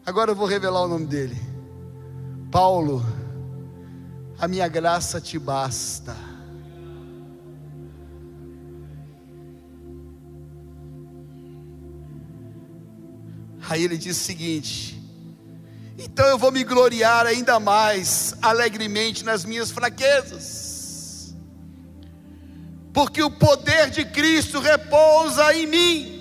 agora 0.05 0.31
eu 0.31 0.35
vou 0.35 0.47
revelar 0.47 0.83
o 0.83 0.87
nome 0.87 1.05
dele. 1.05 1.37
Paulo, 2.49 3.05
a 4.39 4.47
minha 4.47 4.69
graça 4.69 5.19
te 5.19 5.37
basta. 5.37 6.15
Aí 13.69 13.83
ele 13.83 13.97
diz 13.97 14.17
o 14.17 14.23
seguinte: 14.23 14.97
então 15.97 16.25
eu 16.27 16.37
vou 16.37 16.51
me 16.51 16.63
gloriar 16.63 17.25
ainda 17.25 17.59
mais 17.59 18.35
alegremente 18.41 19.25
nas 19.25 19.43
minhas 19.43 19.71
fraquezas, 19.71 21.35
porque 22.93 23.21
o 23.21 23.31
poder 23.31 23.89
de 23.89 24.05
Cristo 24.05 24.59
repousa 24.59 25.53
em 25.55 25.65
mim. 25.65 26.13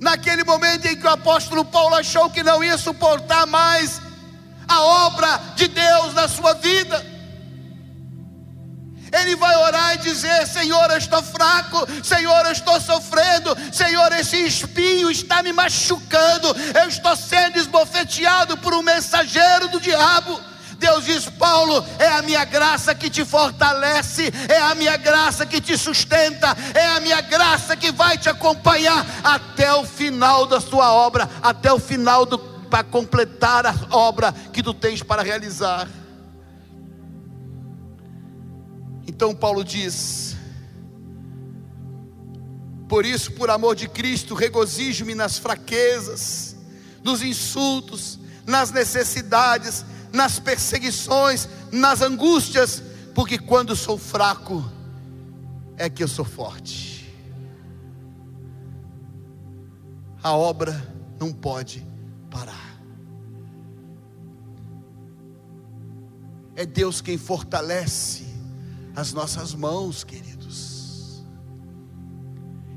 Naquele 0.00 0.42
momento 0.42 0.86
em 0.86 0.96
que 0.96 1.06
o 1.06 1.10
apóstolo 1.10 1.64
Paulo 1.64 1.94
achou 1.94 2.28
que 2.28 2.42
não 2.42 2.62
ia 2.62 2.76
suportar 2.76 3.46
mais 3.46 4.02
a 4.66 4.82
obra 4.82 5.38
de 5.54 5.68
Deus 5.68 6.12
na 6.12 6.26
sua 6.26 6.54
vida, 6.54 7.06
ele 9.12 9.36
vai 9.36 9.54
orar 9.56 9.94
e 9.94 9.98
dizer: 9.98 10.46
Senhor, 10.46 10.90
eu 10.90 10.96
estou 10.96 11.22
fraco, 11.22 11.86
Senhor, 12.02 12.46
eu 12.46 12.52
estou 12.52 12.80
sofrendo, 12.80 13.56
Senhor, 13.72 14.12
esse 14.12 14.36
espinho 14.44 15.10
está 15.10 15.42
me 15.42 15.52
machucando, 15.52 16.48
eu 16.80 16.88
estou 16.88 17.14
sendo 17.14 17.58
esbofeteado 17.58 18.56
por 18.58 18.74
um 18.74 18.82
mensageiro 18.82 19.68
do 19.68 19.80
diabo. 19.80 20.40
Deus 20.78 21.04
diz: 21.04 21.28
Paulo, 21.28 21.84
é 21.98 22.08
a 22.08 22.22
minha 22.22 22.44
graça 22.44 22.94
que 22.94 23.08
te 23.08 23.24
fortalece, 23.24 24.32
é 24.48 24.58
a 24.58 24.74
minha 24.74 24.96
graça 24.96 25.46
que 25.46 25.60
te 25.60 25.78
sustenta, 25.78 26.56
é 26.74 26.86
a 26.88 27.00
minha 27.00 27.20
graça 27.20 27.76
que 27.76 27.92
vai 27.92 28.18
te 28.18 28.28
acompanhar 28.28 29.06
até 29.22 29.72
o 29.72 29.84
final 29.84 30.46
da 30.46 30.60
sua 30.60 30.92
obra, 30.92 31.28
até 31.40 31.72
o 31.72 31.78
final 31.78 32.26
para 32.68 32.82
completar 32.82 33.66
a 33.66 33.74
obra 33.90 34.34
que 34.52 34.62
tu 34.62 34.72
tens 34.72 35.02
para 35.02 35.22
realizar. 35.22 35.86
Então 39.06 39.34
Paulo 39.34 39.64
diz: 39.64 40.36
Por 42.88 43.04
isso, 43.04 43.32
por 43.32 43.50
amor 43.50 43.74
de 43.74 43.88
Cristo, 43.88 44.34
regozijo-me 44.34 45.14
nas 45.14 45.38
fraquezas, 45.38 46.56
nos 47.02 47.22
insultos, 47.22 48.18
nas 48.46 48.70
necessidades, 48.70 49.84
nas 50.12 50.38
perseguições, 50.38 51.48
nas 51.70 52.02
angústias, 52.02 52.82
porque 53.14 53.38
quando 53.38 53.74
sou 53.74 53.98
fraco 53.98 54.64
é 55.76 55.88
que 55.88 56.02
eu 56.02 56.08
sou 56.08 56.24
forte. 56.24 56.92
A 60.22 60.36
obra 60.36 60.94
não 61.18 61.32
pode 61.32 61.84
parar. 62.30 62.78
É 66.54 66.64
Deus 66.64 67.00
quem 67.00 67.16
fortalece 67.16 68.31
as 68.94 69.12
nossas 69.12 69.54
mãos, 69.54 70.04
queridos. 70.04 71.22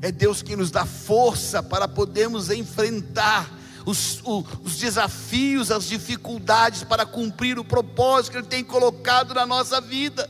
É 0.01 0.11
Deus 0.11 0.41
quem 0.41 0.55
nos 0.55 0.71
dá 0.71 0.85
força 0.85 1.63
para 1.63 1.87
podermos 1.87 2.49
enfrentar 2.49 3.51
os, 3.85 4.21
os, 4.23 4.77
desafios, 4.77 5.71
as 5.71 5.85
dificuldades 5.85 6.83
para 6.83 7.05
cumprir 7.05 7.59
o 7.59 7.63
propósito 7.63 8.31
que 8.31 8.37
Ele 8.39 8.47
tem 8.47 8.63
colocado 8.63 9.33
na 9.33 9.45
nossa 9.45 9.79
vida. 9.79 10.29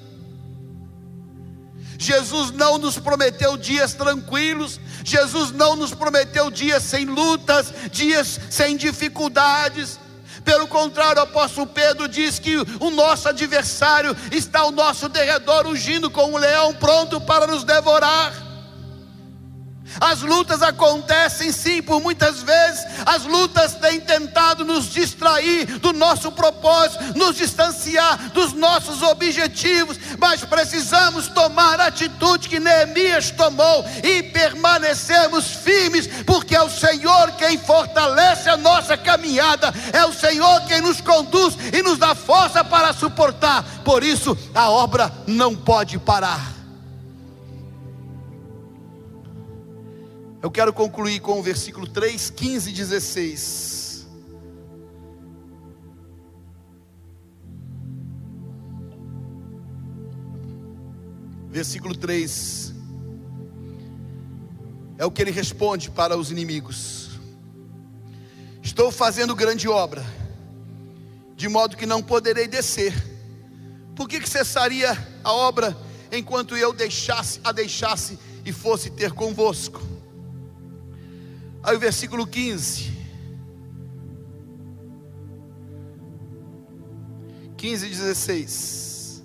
Jesus 1.98 2.52
não 2.52 2.78
nos 2.78 2.98
prometeu 2.98 3.56
dias 3.56 3.94
tranquilos, 3.94 4.80
Jesus 5.04 5.52
não 5.52 5.76
nos 5.76 5.94
prometeu 5.94 6.52
dias 6.52 6.84
sem 6.84 7.06
lutas, 7.06 7.74
dias 7.92 8.40
sem 8.50 8.76
dificuldades. 8.76 10.00
Pelo 10.46 10.68
contrário, 10.68 11.20
o 11.20 11.24
apóstolo 11.24 11.66
Pedro 11.66 12.08
diz 12.08 12.38
que 12.38 12.56
o 12.80 12.92
nosso 12.92 13.28
adversário 13.28 14.16
está 14.32 14.60
ao 14.60 14.72
nosso 14.72 15.10
derredor, 15.10 15.66
ungindo 15.66 16.10
como 16.12 16.36
um 16.36 16.38
leão 16.38 16.72
pronto 16.76 17.20
para 17.20 17.48
nos 17.48 17.64
devorar. 17.64 18.46
As 20.00 20.22
lutas 20.22 20.62
acontecem 20.62 21.52
sim, 21.52 21.82
por 21.82 22.02
muitas 22.02 22.42
vezes 22.42 22.86
as 23.06 23.24
lutas 23.24 23.76
têm 23.76 24.00
tentado 24.00 24.66
nos 24.66 24.92
distrair 24.92 25.66
do 25.80 25.94
nosso 25.94 26.32
propósito, 26.32 27.18
nos 27.18 27.36
distanciar 27.36 28.30
dos 28.30 28.54
nossos 28.54 29.02
objetivos, 29.02 29.98
mas 30.20 30.44
precisamos 30.44 31.28
tomar 31.28 31.80
a 31.80 31.88
atitude 31.88 32.50
que 32.50 32.60
Neemias 32.60 33.32
tomou 33.32 33.86
e 34.04 34.24
permanecermos 34.24 35.48
firmes, 35.48 36.08
porque 36.26 36.56
é 36.56 36.62
caminhada, 39.26 39.74
é 39.92 40.06
o 40.06 40.14
Senhor 40.14 40.66
quem 40.68 40.82
nos 40.82 41.02
conduz 41.02 41.58
e 41.74 41.82
nos 41.82 41.98
dá 41.98 42.14
força 42.14 42.64
para 42.64 42.94
suportar. 42.94 43.82
Por 43.84 44.04
isso, 44.04 44.38
a 44.54 44.70
obra 44.70 45.12
não 45.26 45.56
pode 45.56 45.98
parar. 45.98 46.54
Eu 50.42 50.52
quero 50.52 50.72
concluir 50.72 51.20
com 51.22 51.40
o 51.40 51.44
versículo 51.44 51.88
3, 51.88 52.30
15 52.30 52.70
e 52.70 52.74
16. 52.74 53.86
Versículo 61.50 61.96
3 61.96 62.76
é 64.98 65.06
o 65.06 65.12
que 65.12 65.22
ele 65.22 65.32
responde 65.32 65.90
para 65.90 66.16
os 66.16 66.30
inimigos: 66.30 67.05
Estou 68.66 68.92
fazendo 68.92 69.36
grande 69.36 69.70
obra, 69.70 70.04
de 71.36 71.48
modo 71.48 71.78
que 71.78 71.86
não 71.86 72.02
poderei 72.02 72.48
descer. 72.48 72.92
Por 73.96 74.10
que, 74.10 74.20
que 74.20 74.28
cessaria 74.28 74.98
a 75.24 75.32
obra 75.32 75.78
enquanto 76.12 76.58
eu 76.58 76.74
deixasse 76.74 77.40
a 77.44 77.52
deixasse 77.52 78.18
e 78.44 78.52
fosse 78.52 78.90
ter 78.90 79.12
convosco? 79.12 79.80
Aí 81.62 81.76
o 81.76 81.80
versículo 81.80 82.26
15. 82.26 82.92
15 87.56 87.86
e 87.86 87.90
16. 87.90 89.24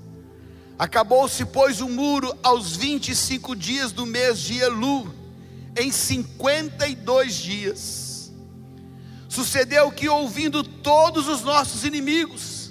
Acabou-se, 0.79 1.47
pois, 1.47 1.81
o 1.81 1.89
muro 1.89 2.31
aos 2.43 2.77
25 2.77 3.57
dias 3.57 3.91
do 3.91 4.05
mês 4.05 4.39
de 4.39 4.59
Elu, 4.59 5.11
em 5.79 5.91
52 5.91 7.35
dias. 7.35 8.10
Sucedeu 9.31 9.91
que, 9.91 10.09
ouvindo 10.09 10.63
todos 10.63 11.29
os 11.29 11.41
nossos 11.43 11.85
inimigos, 11.85 12.71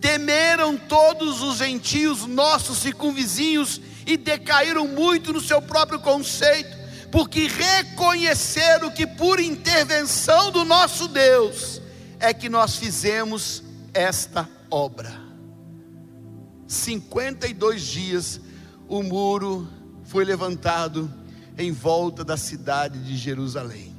temeram 0.00 0.76
todos 0.76 1.42
os 1.42 1.58
gentios 1.58 2.26
nossos 2.26 2.78
circunvizinhos 2.78 3.80
e 4.06 4.16
decaíram 4.16 4.88
muito 4.88 5.32
no 5.32 5.40
seu 5.40 5.60
próprio 5.62 6.00
conceito 6.00 6.78
porque 7.10 7.46
reconheceram 7.46 8.90
que 8.90 9.06
por 9.06 9.40
intervenção 9.40 10.50
do 10.50 10.64
nosso 10.64 11.06
Deus 11.08 11.80
é 12.18 12.32
que 12.34 12.48
nós 12.48 12.76
fizemos 12.76 13.62
esta 13.92 14.48
obra. 14.70 15.12
52 16.66 17.82
dias 17.82 18.40
o 18.88 19.02
muro 19.02 19.68
foi 20.04 20.24
levantado 20.24 21.12
em 21.58 21.72
volta 21.72 22.24
da 22.24 22.38
cidade 22.38 22.98
de 23.04 23.16
Jerusalém. 23.16 23.97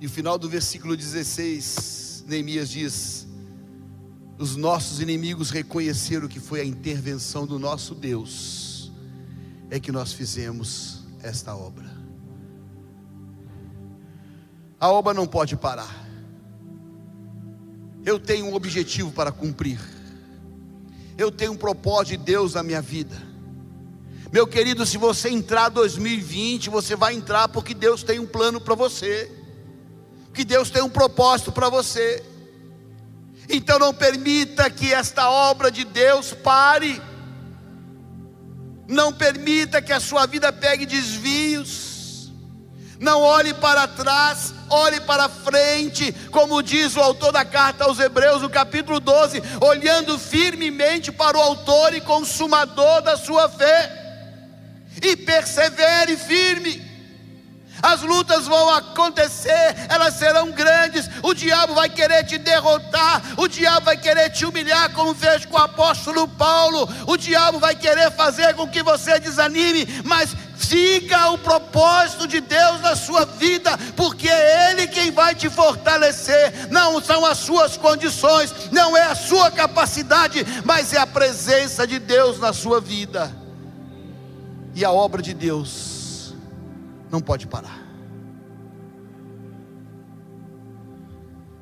E 0.00 0.06
o 0.06 0.10
final 0.10 0.38
do 0.38 0.48
versículo 0.48 0.96
16, 0.96 2.24
Neemias 2.26 2.68
diz: 2.68 3.26
Os 4.38 4.56
nossos 4.56 5.00
inimigos 5.00 5.50
reconheceram 5.50 6.28
que 6.28 6.40
foi 6.40 6.60
a 6.60 6.64
intervenção 6.64 7.46
do 7.46 7.58
nosso 7.58 7.94
Deus 7.94 8.92
é 9.70 9.80
que 9.80 9.90
nós 9.90 10.12
fizemos 10.12 11.04
esta 11.22 11.56
obra. 11.56 11.90
A 14.78 14.90
obra 14.90 15.14
não 15.14 15.26
pode 15.26 15.56
parar. 15.56 16.04
Eu 18.04 18.18
tenho 18.20 18.46
um 18.46 18.54
objetivo 18.54 19.10
para 19.12 19.32
cumprir. 19.32 19.80
Eu 21.16 21.30
tenho 21.30 21.52
um 21.52 21.56
propósito 21.56 22.18
de 22.18 22.24
Deus 22.24 22.54
na 22.54 22.62
minha 22.62 22.82
vida. 22.82 23.16
Meu 24.30 24.46
querido, 24.46 24.84
se 24.84 24.98
você 24.98 25.30
entrar 25.30 25.68
2020, 25.70 26.68
você 26.68 26.94
vai 26.94 27.14
entrar 27.14 27.48
porque 27.48 27.72
Deus 27.72 28.02
tem 28.02 28.18
um 28.18 28.26
plano 28.26 28.60
para 28.60 28.74
você. 28.74 29.43
Que 30.34 30.44
Deus 30.44 30.68
tem 30.68 30.82
um 30.82 30.90
propósito 30.90 31.52
para 31.52 31.68
você. 31.68 32.22
Então 33.48 33.78
não 33.78 33.94
permita 33.94 34.68
que 34.68 34.92
esta 34.92 35.30
obra 35.30 35.70
de 35.70 35.84
Deus 35.84 36.32
pare. 36.32 37.00
Não 38.88 39.12
permita 39.12 39.80
que 39.80 39.92
a 39.92 40.00
sua 40.00 40.26
vida 40.26 40.52
pegue 40.52 40.84
desvios. 40.84 42.32
Não 43.00 43.20
olhe 43.20 43.52
para 43.54 43.86
trás, 43.86 44.54
olhe 44.70 45.00
para 45.00 45.28
frente, 45.28 46.12
como 46.30 46.62
diz 46.62 46.96
o 46.96 47.00
autor 47.00 47.32
da 47.32 47.44
carta 47.44 47.84
aos 47.84 47.98
Hebreus, 47.98 48.40
no 48.40 48.48
capítulo 48.48 49.00
12, 49.00 49.42
olhando 49.60 50.18
firmemente 50.18 51.10
para 51.10 51.36
o 51.36 51.40
autor 51.40 51.92
e 51.94 52.00
consumador 52.00 53.02
da 53.02 53.16
sua 53.16 53.48
fé. 53.48 54.00
e 55.02 55.16
persevere 55.16 56.16
firme. 56.16 56.93
As 57.84 58.00
lutas 58.00 58.46
vão 58.46 58.70
acontecer, 58.70 59.76
elas 59.90 60.14
serão 60.14 60.50
grandes. 60.50 61.06
O 61.22 61.34
diabo 61.34 61.74
vai 61.74 61.90
querer 61.90 62.24
te 62.24 62.38
derrotar, 62.38 63.22
o 63.36 63.46
diabo 63.46 63.84
vai 63.84 63.96
querer 63.98 64.30
te 64.30 64.46
humilhar, 64.46 64.90
como 64.94 65.14
fez 65.14 65.44
com 65.44 65.58
o 65.58 65.62
apóstolo 65.62 66.26
Paulo. 66.26 66.88
O 67.06 67.18
diabo 67.18 67.58
vai 67.58 67.76
querer 67.76 68.10
fazer 68.12 68.54
com 68.54 68.66
que 68.66 68.82
você 68.82 69.20
desanime, 69.20 69.86
mas 70.02 70.34
siga 70.56 71.28
o 71.32 71.36
propósito 71.36 72.26
de 72.26 72.40
Deus 72.40 72.80
na 72.80 72.96
sua 72.96 73.26
vida, 73.26 73.76
porque 73.94 74.30
é 74.30 74.70
Ele 74.70 74.86
quem 74.86 75.10
vai 75.10 75.34
te 75.34 75.50
fortalecer. 75.50 76.70
Não 76.70 77.02
são 77.02 77.26
as 77.26 77.36
suas 77.36 77.76
condições, 77.76 78.72
não 78.72 78.96
é 78.96 79.02
a 79.02 79.14
sua 79.14 79.50
capacidade, 79.50 80.42
mas 80.64 80.94
é 80.94 80.98
a 80.98 81.06
presença 81.06 81.86
de 81.86 81.98
Deus 81.98 82.40
na 82.40 82.54
sua 82.54 82.80
vida. 82.80 83.30
E 84.74 84.82
a 84.86 84.90
obra 84.90 85.20
de 85.20 85.34
Deus 85.34 86.03
não 87.14 87.20
pode 87.20 87.46
parar. 87.46 87.80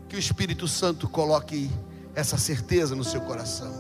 Que 0.09 0.16
o 0.16 0.18
Espírito 0.18 0.66
Santo 0.66 1.07
coloque 1.07 1.70
essa 2.14 2.38
certeza 2.38 2.96
no 2.96 3.05
seu 3.05 3.20
coração. 3.20 3.70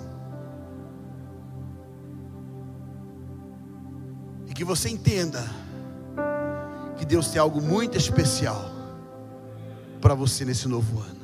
E 4.46 4.52
que 4.52 4.64
você 4.64 4.90
entenda 4.90 5.42
que 6.98 7.06
Deus 7.06 7.28
tem 7.28 7.40
algo 7.40 7.62
muito 7.62 7.96
especial 7.96 8.70
para 9.98 10.14
você 10.14 10.44
nesse 10.44 10.68
novo 10.68 11.00
ano. 11.00 11.22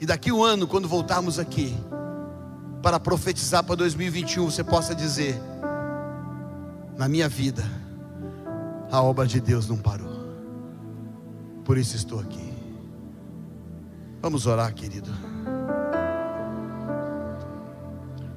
E 0.00 0.06
daqui 0.06 0.32
um 0.32 0.42
ano, 0.42 0.66
quando 0.66 0.88
voltarmos 0.88 1.38
aqui, 1.38 1.76
para 2.82 2.98
profetizar 2.98 3.62
para 3.62 3.74
2021, 3.74 4.50
você 4.50 4.64
possa 4.64 4.94
dizer: 4.94 5.38
na 6.96 7.06
minha 7.06 7.28
vida, 7.28 7.79
a 8.90 9.02
obra 9.02 9.26
de 9.26 9.40
Deus 9.40 9.68
não 9.68 9.76
parou. 9.76 10.10
Por 11.64 11.78
isso 11.78 11.94
estou 11.94 12.18
aqui. 12.18 12.52
Vamos 14.20 14.46
orar, 14.46 14.74
querido. 14.74 15.10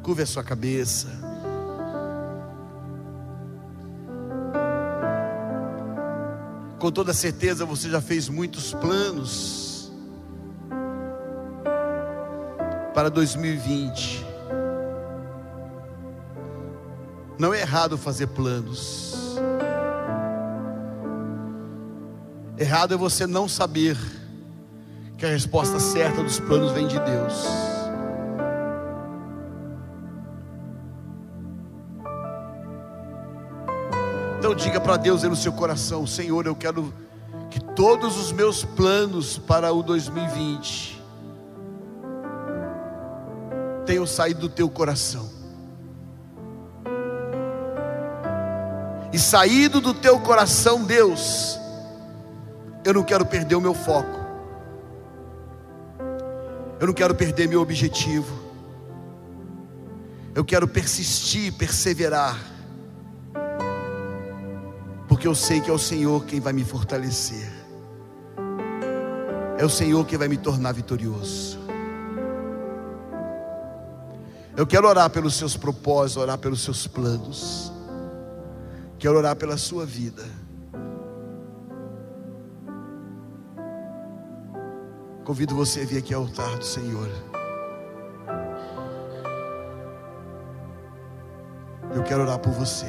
Curve 0.04 0.22
a 0.22 0.26
sua 0.26 0.43
cabeça. 0.43 1.08
Com 6.78 6.91
toda 6.91 7.14
certeza 7.14 7.66
você 7.66 7.89
já 7.89 8.01
fez 8.01 8.28
muitos 8.30 8.74
planos 8.74 9.91
para 12.93 13.10
2020. 13.10 14.26
Não 17.39 17.54
é 17.54 17.62
errado 17.62 17.97
fazer 17.97 18.28
planos. 18.28 19.23
Errado 22.64 22.93
é 22.93 22.97
você 22.97 23.28
não 23.28 23.45
saber 23.45 23.97
que 25.18 25.26
a 25.26 25.28
resposta 25.28 25.82
certa 25.82 26.24
dos 26.24 26.39
planos 26.39 26.72
vem 26.72 26.88
de 26.88 26.97
Deus. 26.97 27.45
Então 34.39 34.55
diga 34.55 34.80
para 34.80 34.95
Deus 34.95 35.26
aí 35.26 35.30
no 35.30 35.36
seu 35.36 35.51
coração: 35.51 36.07
Senhor, 36.07 36.45
eu 36.45 36.55
quero 36.55 36.93
que 37.51 37.59
todos 37.59 38.18
os 38.18 38.32
meus 38.32 38.64
planos 38.64 39.38
para 39.38 39.74
o 39.74 39.84
2020 39.84 41.03
tenham 43.86 44.07
saído 44.07 44.39
do 44.39 44.49
teu 44.49 44.70
coração. 44.70 45.30
E 49.11 49.20
saído 49.20 49.82
do 49.82 49.93
teu 49.93 50.18
coração, 50.22 50.86
Deus, 50.86 51.59
eu 52.86 52.94
não 52.94 53.04
quero 53.04 53.26
perder 53.26 53.56
o 53.56 53.62
meu 53.62 53.74
foco. 53.74 54.20
Eu 56.80 56.88
não 56.88 56.94
quero 56.94 57.16
perder 57.16 57.48
meu 57.48 57.62
objetivo. 57.62 58.44
Eu 60.36 60.44
quero 60.44 60.68
persistir, 60.68 61.54
perseverar. 61.54 62.38
Porque 65.08 65.28
eu 65.28 65.36
sei 65.36 65.62
que 65.62 65.70
é 65.70 65.74
o 65.74 65.80
Senhor 65.80 66.26
quem 66.26 66.40
vai 66.40 66.52
me 66.52 66.64
fortalecer. 66.64 67.50
É 69.58 69.64
o 69.64 69.70
Senhor 69.70 70.06
quem 70.06 70.18
vai 70.18 70.28
me 70.28 70.38
tornar 70.38 70.74
vitorioso. 70.74 71.60
Eu 74.58 74.68
quero 74.68 74.88
orar 74.88 75.10
pelos 75.10 75.36
seus 75.36 75.56
propósitos, 75.56 76.22
orar 76.22 76.38
pelos 76.38 76.62
seus 76.62 76.86
planos. 76.86 77.72
Quero 79.00 79.18
orar 79.18 79.36
pela 79.36 79.58
sua 79.58 79.86
vida. 79.86 80.24
Convido 85.24 85.56
você 85.56 85.82
a 85.82 85.86
vir 85.86 86.00
aqui 86.00 86.14
ao 86.14 86.24
altar 86.24 86.58
do 86.58 86.66
Senhor. 86.66 87.10
Eu 91.96 92.04
quero 92.04 92.24
orar 92.24 92.40
por 92.40 92.52
você. 92.52 92.88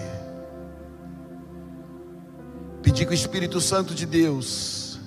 Pedir 2.83 3.07
que 3.07 3.13
o 3.13 3.15
Espírito 3.15 3.61
Santo 3.61 3.95
de 3.95 4.05
Deus 4.05 4.99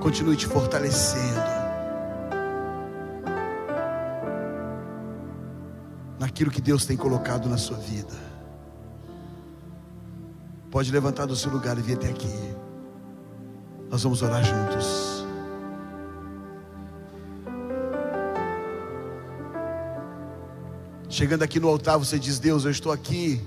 continue 0.00 0.36
te 0.36 0.46
fortalecendo 0.46 1.60
naquilo 6.18 6.50
que 6.50 6.60
Deus 6.60 6.84
tem 6.84 6.96
colocado 6.96 7.48
na 7.48 7.56
sua 7.56 7.76
vida. 7.76 8.30
Pode 10.70 10.90
levantar 10.90 11.26
do 11.26 11.36
seu 11.36 11.52
lugar 11.52 11.78
e 11.78 11.82
vir 11.82 11.96
até 11.96 12.08
aqui. 12.08 12.56
Nós 13.88 14.02
vamos 14.02 14.22
orar 14.22 14.42
juntos. 14.44 15.09
Chegando 21.20 21.42
aqui 21.42 21.60
no 21.60 21.68
altar, 21.68 21.98
você 21.98 22.18
diz: 22.18 22.38
Deus, 22.38 22.64
eu 22.64 22.70
estou 22.70 22.90
aqui, 22.90 23.42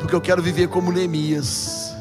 porque 0.00 0.12
eu 0.12 0.20
quero 0.20 0.42
viver 0.42 0.66
como 0.66 0.90
Neemias. 0.90 1.94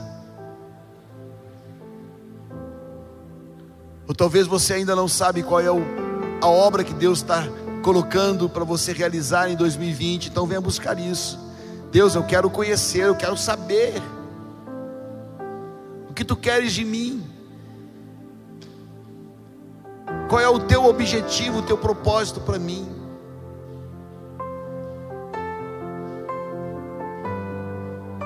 Ou 4.07 4.15
talvez 4.15 4.47
você 4.47 4.73
ainda 4.73 4.95
não 4.95 5.07
sabe 5.07 5.43
qual 5.43 5.59
é 5.59 5.67
a 5.67 6.47
obra 6.47 6.83
que 6.83 6.91
Deus 6.91 7.19
está 7.19 7.43
colocando 7.83 8.49
para 8.49 8.63
você 8.63 8.93
realizar 8.93 9.47
em 9.47 9.55
2020, 9.55 10.29
então 10.29 10.47
venha 10.47 10.59
buscar 10.59 10.97
isso. 10.97 11.37
Deus, 11.91 12.15
eu 12.15 12.23
quero 12.23 12.49
conhecer, 12.49 13.03
eu 13.03 13.15
quero 13.15 13.37
saber 13.37 14.01
o 16.09 16.15
que 16.15 16.25
tu 16.25 16.35
queres 16.35 16.73
de 16.73 16.83
mim. 16.83 17.23
Qual 20.27 20.41
é 20.41 20.49
o 20.49 20.61
teu 20.61 20.83
objetivo, 20.85 21.59
o 21.59 21.61
teu 21.61 21.77
propósito 21.77 22.39
para 22.39 22.57
mim? 22.57 22.96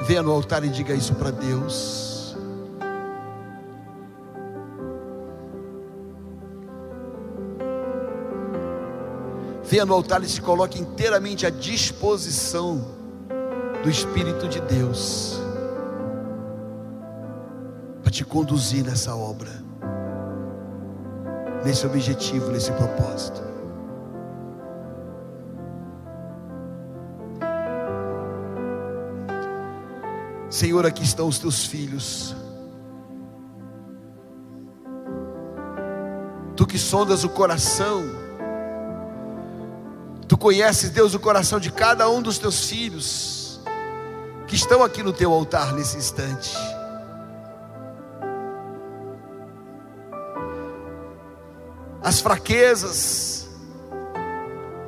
Venha 0.03 0.23
no 0.23 0.31
altar 0.31 0.63
e 0.63 0.69
diga 0.69 0.93
isso 0.93 1.13
para 1.15 1.31
Deus. 1.31 2.35
Venha 9.63 9.85
no 9.85 9.93
altar 9.93 10.21
e 10.21 10.27
se 10.27 10.41
coloque 10.41 10.79
inteiramente 10.79 11.45
à 11.45 11.49
disposição 11.49 12.85
do 13.81 13.89
Espírito 13.89 14.47
de 14.47 14.59
Deus 14.59 15.39
para 18.01 18.11
te 18.11 18.25
conduzir 18.25 18.83
nessa 18.83 19.15
obra, 19.15 19.49
nesse 21.63 21.85
objetivo, 21.85 22.51
nesse 22.51 22.71
propósito. 22.73 23.50
Senhor, 30.61 30.85
aqui 30.85 31.03
estão 31.03 31.27
os 31.27 31.39
teus 31.39 31.65
filhos. 31.65 32.35
Tu 36.55 36.67
que 36.67 36.77
sondas 36.77 37.23
o 37.23 37.29
coração, 37.29 38.03
tu 40.27 40.37
conheces, 40.37 40.91
Deus, 40.91 41.15
o 41.15 41.19
coração 41.19 41.59
de 41.59 41.71
cada 41.71 42.07
um 42.07 42.21
dos 42.21 42.37
teus 42.37 42.69
filhos 42.69 43.59
que 44.45 44.53
estão 44.53 44.83
aqui 44.83 45.01
no 45.01 45.11
teu 45.11 45.33
altar 45.33 45.73
nesse 45.73 45.97
instante. 45.97 46.55
As 52.03 52.21
fraquezas, 52.21 53.49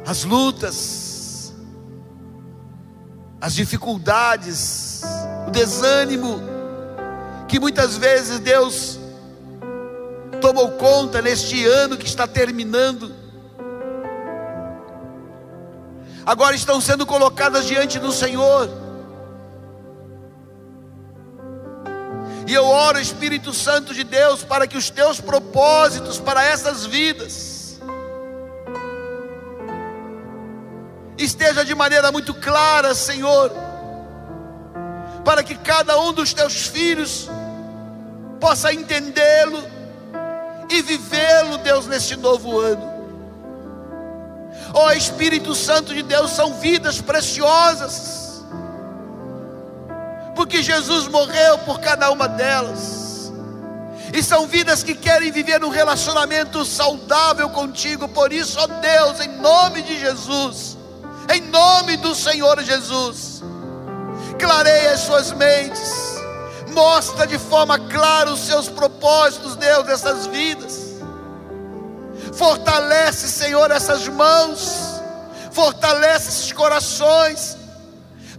as 0.05 0.23
lutas, 0.23 1.51
as 3.41 3.55
dificuldades, 3.55 4.92
desânimo, 5.53 6.41
que 7.47 7.59
muitas 7.59 7.95
vezes 7.95 8.39
Deus 8.39 8.99
tomou 10.41 10.71
conta 10.71 11.21
neste 11.21 11.65
ano 11.65 11.95
que 11.95 12.05
está 12.05 12.27
terminando. 12.27 13.23
agora 16.25 16.55
estão 16.55 16.79
sendo 16.79 17.05
colocadas 17.05 17.65
diante 17.65 17.99
do 17.99 18.11
Senhor. 18.11 18.69
E 22.47 22.53
eu 22.53 22.65
oro, 22.65 22.99
Espírito 22.99 23.53
Santo 23.53 23.93
de 23.93 24.03
Deus, 24.03 24.43
para 24.43 24.67
que 24.67 24.77
os 24.77 24.89
teus 24.89 25.19
propósitos 25.19 26.19
para 26.19 26.43
essas 26.43 26.85
vidas 26.85 27.79
esteja 31.17 31.63
de 31.63 31.73
maneira 31.73 32.11
muito 32.11 32.33
clara, 32.33 32.93
Senhor, 32.93 33.51
para 35.23 35.43
que 35.43 35.55
cada 35.55 35.99
um 35.99 36.13
dos 36.13 36.33
teus 36.33 36.67
filhos 36.67 37.29
possa 38.39 38.73
entendê-lo 38.73 39.63
e 40.69 40.81
vivê-lo, 40.81 41.57
Deus, 41.59 41.87
neste 41.87 42.15
novo 42.15 42.59
ano. 42.59 42.91
Ó 44.73 44.87
oh, 44.87 44.91
Espírito 44.91 45.53
Santo 45.53 45.93
de 45.93 46.01
Deus, 46.01 46.31
são 46.31 46.55
vidas 46.55 46.99
preciosas 46.99 48.23
porque 50.35 50.61
Jesus 50.61 51.07
morreu 51.07 51.59
por 51.59 51.79
cada 51.79 52.11
uma 52.11 52.27
delas. 52.27 53.31
E 54.13 54.21
são 54.21 54.47
vidas 54.47 54.83
que 54.83 54.93
querem 54.93 55.31
viver 55.31 55.63
um 55.63 55.69
relacionamento 55.69 56.63
saudável 56.65 57.49
contigo. 57.49 58.07
Por 58.07 58.31
isso, 58.31 58.59
ó 58.59 58.67
Deus, 58.67 59.19
em 59.21 59.37
nome 59.39 59.81
de 59.81 59.99
Jesus, 59.99 60.77
em 61.33 61.41
nome 61.41 61.97
do 61.97 62.13
Senhor 62.13 62.61
Jesus, 62.61 63.41
clareia 64.33 64.91
as 64.91 65.01
suas 65.01 65.31
mentes, 65.31 65.91
mostra 66.71 67.25
de 67.25 67.37
forma 67.37 67.77
clara 67.77 68.31
os 68.31 68.41
seus 68.41 68.67
propósitos, 68.69 69.55
Deus, 69.55 69.85
dessas 69.85 70.25
vidas. 70.27 70.93
Fortalece, 72.33 73.29
Senhor, 73.29 73.69
essas 73.71 74.07
mãos, 74.07 75.01
fortalece 75.51 76.29
esses 76.29 76.51
corações 76.51 77.57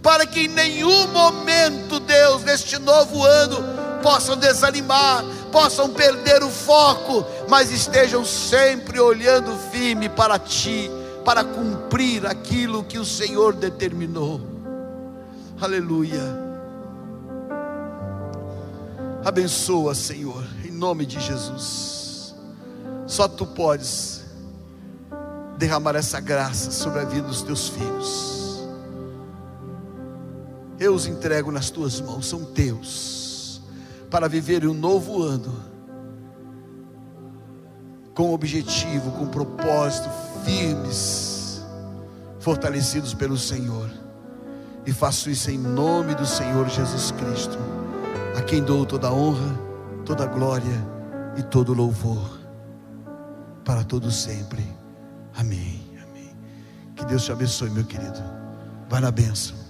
para 0.05 0.23
que 0.27 0.41
em 0.41 0.47
nenhum 0.47 1.07
momento, 1.07 1.99
Deus, 1.99 2.43
neste 2.43 2.77
novo 2.77 3.23
ano, 3.23 3.57
possam 4.03 4.37
desanimar, 4.37 5.25
possam 5.51 5.89
perder 5.89 6.43
o 6.43 6.49
foco, 6.51 7.25
mas 7.49 7.71
estejam 7.71 8.23
sempre 8.23 8.99
olhando 8.99 9.57
firme 9.71 10.07
para 10.07 10.37
Ti, 10.37 10.91
para 11.25 11.43
cumprir 11.43 12.23
aquilo 12.27 12.83
que 12.83 12.99
o 12.99 13.05
Senhor 13.05 13.55
determinou. 13.55 14.54
Aleluia. 15.59 16.21
Abençoa, 19.23 19.95
Senhor, 19.95 20.45
em 20.63 20.71
nome 20.71 21.05
de 21.05 21.19
Jesus. 21.19 22.35
Só 23.07 23.27
Tu 23.27 23.45
podes 23.45 24.23
derramar 25.57 25.95
essa 25.95 26.19
graça 26.19 26.71
sobre 26.71 26.99
a 26.99 27.05
vida 27.05 27.27
dos 27.27 27.41
Teus 27.41 27.69
filhos 27.69 28.35
eu 30.79 30.93
os 30.93 31.05
entrego 31.05 31.51
nas 31.51 31.69
tuas 31.69 32.01
mãos, 32.01 32.27
são 32.27 32.43
teus, 32.43 33.61
para 34.09 34.27
viver 34.27 34.65
um 34.67 34.73
novo 34.73 35.21
ano, 35.21 35.53
com 38.13 38.33
objetivo, 38.33 39.11
com 39.11 39.27
propósito, 39.27 40.09
firmes, 40.43 41.61
fortalecidos 42.39 43.13
pelo 43.13 43.37
Senhor. 43.37 43.89
E 44.85 44.93
faço 44.93 45.29
isso 45.29 45.49
em 45.49 45.57
nome 45.57 46.13
do 46.13 46.25
Senhor 46.25 46.69
Jesus 46.69 47.11
Cristo, 47.11 47.57
a 48.37 48.41
quem 48.41 48.63
dou 48.63 48.85
toda 48.85 49.11
honra, 49.11 49.59
toda 50.05 50.25
glória 50.25 50.85
e 51.35 51.43
todo 51.43 51.73
louvor, 51.73 52.39
para 53.63 53.83
todo 53.83 54.11
sempre. 54.11 54.63
Amém. 55.35 55.81
Amém. 56.03 56.35
Que 56.95 57.03
Deus 57.05 57.23
te 57.23 57.31
abençoe, 57.31 57.69
meu 57.69 57.83
querido. 57.83 58.23
Vai 58.87 59.01
na 59.01 59.09
bênção. 59.09 59.64